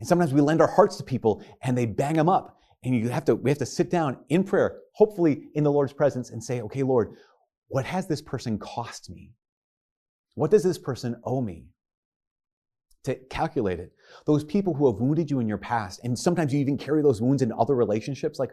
And 0.01 0.09
sometimes 0.09 0.33
we 0.33 0.41
lend 0.41 0.61
our 0.61 0.71
hearts 0.73 0.97
to 0.97 1.05
people 1.05 1.41
and 1.63 1.79
they 1.79 1.87
bang 1.87 2.15
them 2.15 2.29
up. 2.29 2.59
And 2.83 2.97
you 2.97 3.11
have 3.11 3.27
to, 3.27 3.37
we 3.37 3.49
have 3.49 3.59
to 3.59 3.67
sit 3.67 3.91
down 3.91 4.17
in 4.29 4.43
prayer, 4.43 4.81
hopefully 4.95 5.51
in 5.55 5.63
the 5.63 5.71
Lord's 5.71 5.93
presence 5.93 6.31
and 6.31 6.43
say, 6.43 6.63
okay, 6.63 6.83
Lord, 6.83 7.15
what 7.69 7.85
has 7.85 8.09
this 8.09 8.21
person 8.21 8.59
cost 8.59 9.09
me? 9.09 9.31
What 10.35 10.51
does 10.51 10.63
this 10.63 10.79
person 10.79 11.21
owe 11.25 11.41
me? 11.41 11.67
to 13.05 13.15
calculate 13.15 13.81
it. 13.81 13.93
Those 14.27 14.45
people 14.45 14.75
who 14.75 14.91
have 14.91 15.01
wounded 15.01 15.31
you 15.31 15.41
in 15.41 15.49
your 15.49 15.59
past, 15.59 16.01
and 16.05 16.19
sometimes 16.19 16.53
you 16.53 16.61
even 16.61 16.77
carry 16.77 17.03
those 17.03 17.23
wounds 17.23 17.43
in 17.43 17.53
other 17.53 17.75
relationships, 17.75 18.39
like 18.39 18.51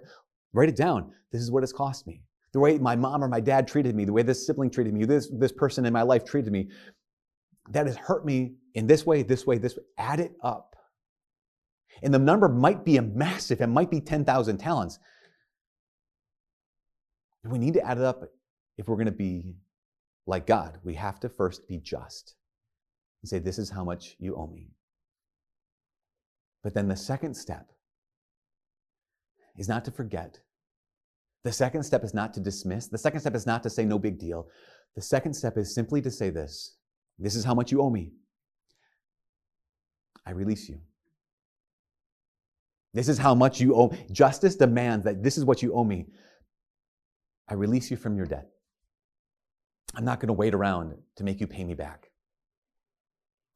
write 0.54 0.70
it 0.70 0.76
down. 0.76 1.12
This 1.32 1.42
is 1.42 1.52
what 1.52 1.64
it's 1.64 1.74
cost 1.74 2.08
me. 2.08 2.22
The 2.54 2.60
way 2.60 2.78
my 2.78 2.96
mom 2.96 3.24
or 3.24 3.28
my 3.28 3.42
dad 3.42 3.68
treated 3.68 3.96
me, 3.96 4.06
the 4.06 4.14
way 4.14 4.24
this 4.24 4.48
sibling 4.48 4.70
treated 4.70 4.94
me, 4.94 5.06
this, 5.06 5.30
this 5.34 5.52
person 5.52 5.86
in 5.86 5.92
my 5.92 6.02
life 6.02 6.24
treated 6.24 6.52
me, 6.52 6.70
that 7.72 7.86
has 7.88 7.98
hurt 7.98 8.26
me 8.26 8.56
in 8.74 8.88
this 8.88 9.06
way, 9.06 9.22
this 9.22 9.46
way, 9.46 9.58
this 9.58 9.76
way. 9.76 9.84
Add 9.98 10.22
it 10.22 10.32
up. 10.42 10.76
And 12.02 12.14
the 12.14 12.20
number 12.20 12.48
might 12.48 12.86
be 12.86 12.98
a 12.98 13.02
massive, 13.02 13.60
it 13.60 13.68
might 13.68 13.92
be 13.92 14.00
10,000 14.00 14.58
talents. 14.58 15.00
We 17.44 17.60
need 17.60 17.74
to 17.74 17.86
add 17.86 17.98
it 17.98 18.04
up 18.04 18.24
if 18.78 18.88
we're 18.88 18.96
going 18.96 19.08
to 19.08 19.12
be 19.12 19.56
like 20.28 20.46
God. 20.46 20.78
We 20.84 20.94
have 20.96 21.20
to 21.22 21.30
first 21.30 21.68
be 21.68 21.80
just 21.80 22.36
and 23.22 23.30
say, 23.30 23.40
This 23.40 23.58
is 23.58 23.72
how 23.72 23.84
much 23.84 24.16
you 24.20 24.36
owe 24.36 24.48
me. 24.48 24.70
But 26.64 26.74
then 26.74 26.88
the 26.88 26.96
second 26.96 27.36
step 27.36 27.72
is 29.58 29.70
not 29.70 29.86
to 29.86 29.92
forget. 29.92 30.40
The 31.44 31.52
second 31.52 31.84
step 31.84 32.04
is 32.04 32.14
not 32.14 32.34
to 32.34 32.40
dismiss. 32.42 32.88
The 32.88 32.98
second 32.98 33.22
step 33.22 33.36
is 33.36 33.46
not 33.46 33.64
to 33.64 33.70
say, 33.70 33.86
No 33.86 33.98
big 33.98 34.20
deal. 34.20 34.48
The 34.96 35.02
second 35.02 35.34
step 35.34 35.58
is 35.58 35.74
simply 35.74 36.02
to 36.02 36.12
say 36.12 36.30
this 36.30 36.78
This 37.18 37.36
is 37.36 37.46
how 37.46 37.56
much 37.56 37.72
you 37.72 37.82
owe 37.82 37.90
me. 37.90 38.12
I 40.26 40.32
release 40.32 40.68
you. 40.68 40.80
This 42.94 43.08
is 43.08 43.18
how 43.18 43.34
much 43.34 43.62
you 43.62 43.76
owe. 43.76 43.96
Justice 44.12 44.56
demands 44.56 45.06
that 45.06 45.24
this 45.24 45.38
is 45.38 45.46
what 45.46 45.62
you 45.62 45.74
owe 45.74 45.84
me. 45.84 46.08
I 47.48 47.54
release 47.54 47.90
you 47.90 47.96
from 47.96 48.18
your 48.18 48.26
debt. 48.26 48.50
I'm 49.98 50.06
not 50.06 50.20
going 50.20 50.28
to 50.28 50.34
wait 50.34 50.54
around 50.54 50.96
to 51.16 51.24
make 51.24 51.42
you 51.42 51.48
pay 51.48 51.64
me 51.64 51.74
back. 51.74 52.12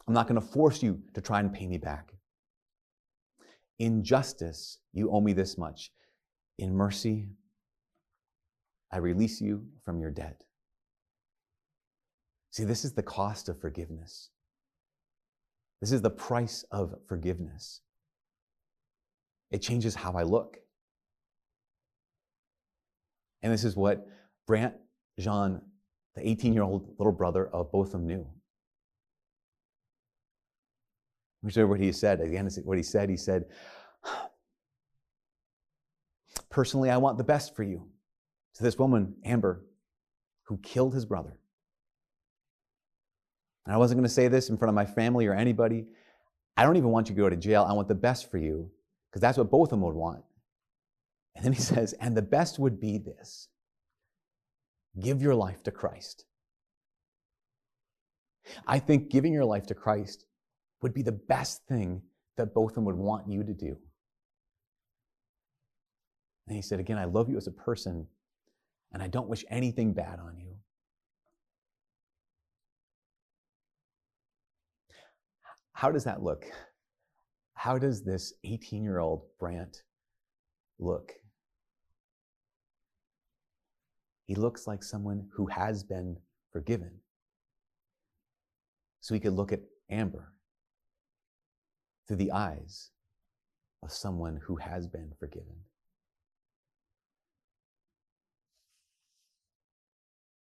I'm 0.08 0.14
not 0.14 0.28
going 0.28 0.42
to 0.42 0.46
force 0.46 0.82
you 0.82 1.00
to 1.14 1.22
try 1.22 1.40
and 1.40 1.54
pay 1.54 1.68
me 1.68 1.78
back. 1.78 2.14
In 3.78 4.04
justice, 4.04 4.80
you 4.92 5.12
owe 5.12 5.22
me 5.22 5.34
this 5.34 5.56
much. 5.56 5.92
In 6.58 6.74
mercy, 6.74 7.30
I 8.92 8.98
release 8.98 9.40
you 9.40 9.68
from 9.86 10.02
your 10.02 10.10
debt. 10.10 10.44
See, 12.50 12.64
this 12.64 12.84
is 12.84 12.94
the 12.94 13.04
cost 13.04 13.48
of 13.48 13.62
forgiveness. 13.62 14.30
This 15.80 15.92
is 15.92 16.02
the 16.02 16.10
price 16.10 16.66
of 16.72 16.96
forgiveness. 17.08 17.82
It 19.52 19.62
changes 19.62 19.94
how 19.94 20.14
I 20.14 20.24
look. 20.24 20.58
And 23.44 23.54
this 23.54 23.64
is 23.64 23.76
what 23.76 24.08
Brant 24.48 24.74
Jean, 25.20 25.62
the 26.16 26.28
18 26.28 26.54
year 26.54 26.64
old 26.64 26.96
little 26.98 27.14
brother 27.14 27.48
of 27.48 27.72
Botham, 27.72 28.06
knew. 28.06 28.28
Remember 31.42 31.68
what 31.68 31.80
he 31.80 31.92
said. 31.92 32.22
Again, 32.22 32.50
what 32.64 32.78
he 32.78 32.84
said, 32.84 33.10
he 33.10 33.18
said, 33.18 33.46
Personally, 36.50 36.90
I 36.90 36.98
want 36.98 37.18
the 37.18 37.24
best 37.24 37.56
for 37.56 37.64
you. 37.64 37.88
To 38.56 38.64
this 38.64 38.78
woman, 38.78 39.16
Amber, 39.24 39.64
who 40.44 40.58
killed 40.58 40.94
his 40.94 41.06
brother. 41.06 41.38
And 43.66 43.74
I 43.74 43.78
wasn't 43.78 44.00
going 44.00 44.08
to 44.08 44.14
say 44.14 44.28
this 44.28 44.50
in 44.50 44.58
front 44.58 44.70
of 44.70 44.76
my 44.76 44.86
family 44.86 45.26
or 45.28 45.34
anybody. 45.34 45.86
I 46.58 46.64
don't 46.64 46.76
even 46.76 46.90
want 46.90 47.10
you 47.10 47.16
to 47.16 47.22
go 47.22 47.30
to 47.30 47.38
jail. 47.38 47.66
I 47.68 47.74
want 47.74 47.88
the 47.88 47.96
best 47.96 48.30
for 48.30 48.38
you 48.38 48.70
because 49.10 49.22
that's 49.22 49.38
what 49.38 49.50
Botham 49.50 49.82
would 49.82 49.96
want. 49.96 50.24
And 51.36 51.46
then 51.46 51.54
he 51.54 51.62
says, 51.62 51.94
and 51.94 52.16
the 52.16 52.22
best 52.22 52.60
would 52.60 52.80
be 52.80 52.98
this 52.98 53.48
give 55.00 55.22
your 55.22 55.36
life 55.36 55.64
to 55.64 55.72
Christ. 55.72 56.26
I 58.68 58.80
think 58.80 59.10
giving 59.10 59.34
your 59.34 59.46
life 59.46 59.68
to 59.68 59.76
Christ 59.76 60.26
would 60.82 60.94
be 60.94 61.04
the 61.04 61.12
best 61.12 61.66
thing 61.68 62.02
that 62.38 62.54
Botham 62.54 62.86
would 62.86 62.96
want 62.96 63.30
you 63.30 63.44
to 63.44 63.54
do. 63.54 63.78
And 66.48 66.56
he 66.56 66.62
said, 66.62 66.80
Again, 66.80 66.98
I 66.98 67.06
love 67.06 67.30
you 67.30 67.38
as 67.38 67.48
a 67.48 67.52
person, 67.52 68.08
and 68.92 69.02
I 69.02 69.08
don't 69.08 69.30
wish 69.30 69.46
anything 69.50 69.94
bad 69.94 70.20
on 70.20 70.38
you. 70.38 70.56
How 75.74 75.92
does 75.92 76.04
that 76.04 76.22
look? 76.22 76.46
How 77.54 77.78
does 77.78 78.04
this 78.04 78.34
18 78.44 78.84
year 78.84 79.00
old 79.00 79.24
Brant 79.40 79.84
look? 80.80 81.14
He 84.32 84.36
looks 84.36 84.66
like 84.66 84.82
someone 84.82 85.28
who 85.34 85.48
has 85.48 85.84
been 85.84 86.16
forgiven. 86.54 87.02
So 89.02 89.14
he 89.14 89.20
could 89.20 89.34
look 89.34 89.52
at 89.52 89.60
Amber 89.90 90.32
through 92.08 92.16
the 92.16 92.32
eyes 92.32 92.92
of 93.84 93.92
someone 93.92 94.38
who 94.38 94.56
has 94.56 94.88
been 94.88 95.12
forgiven. 95.20 95.58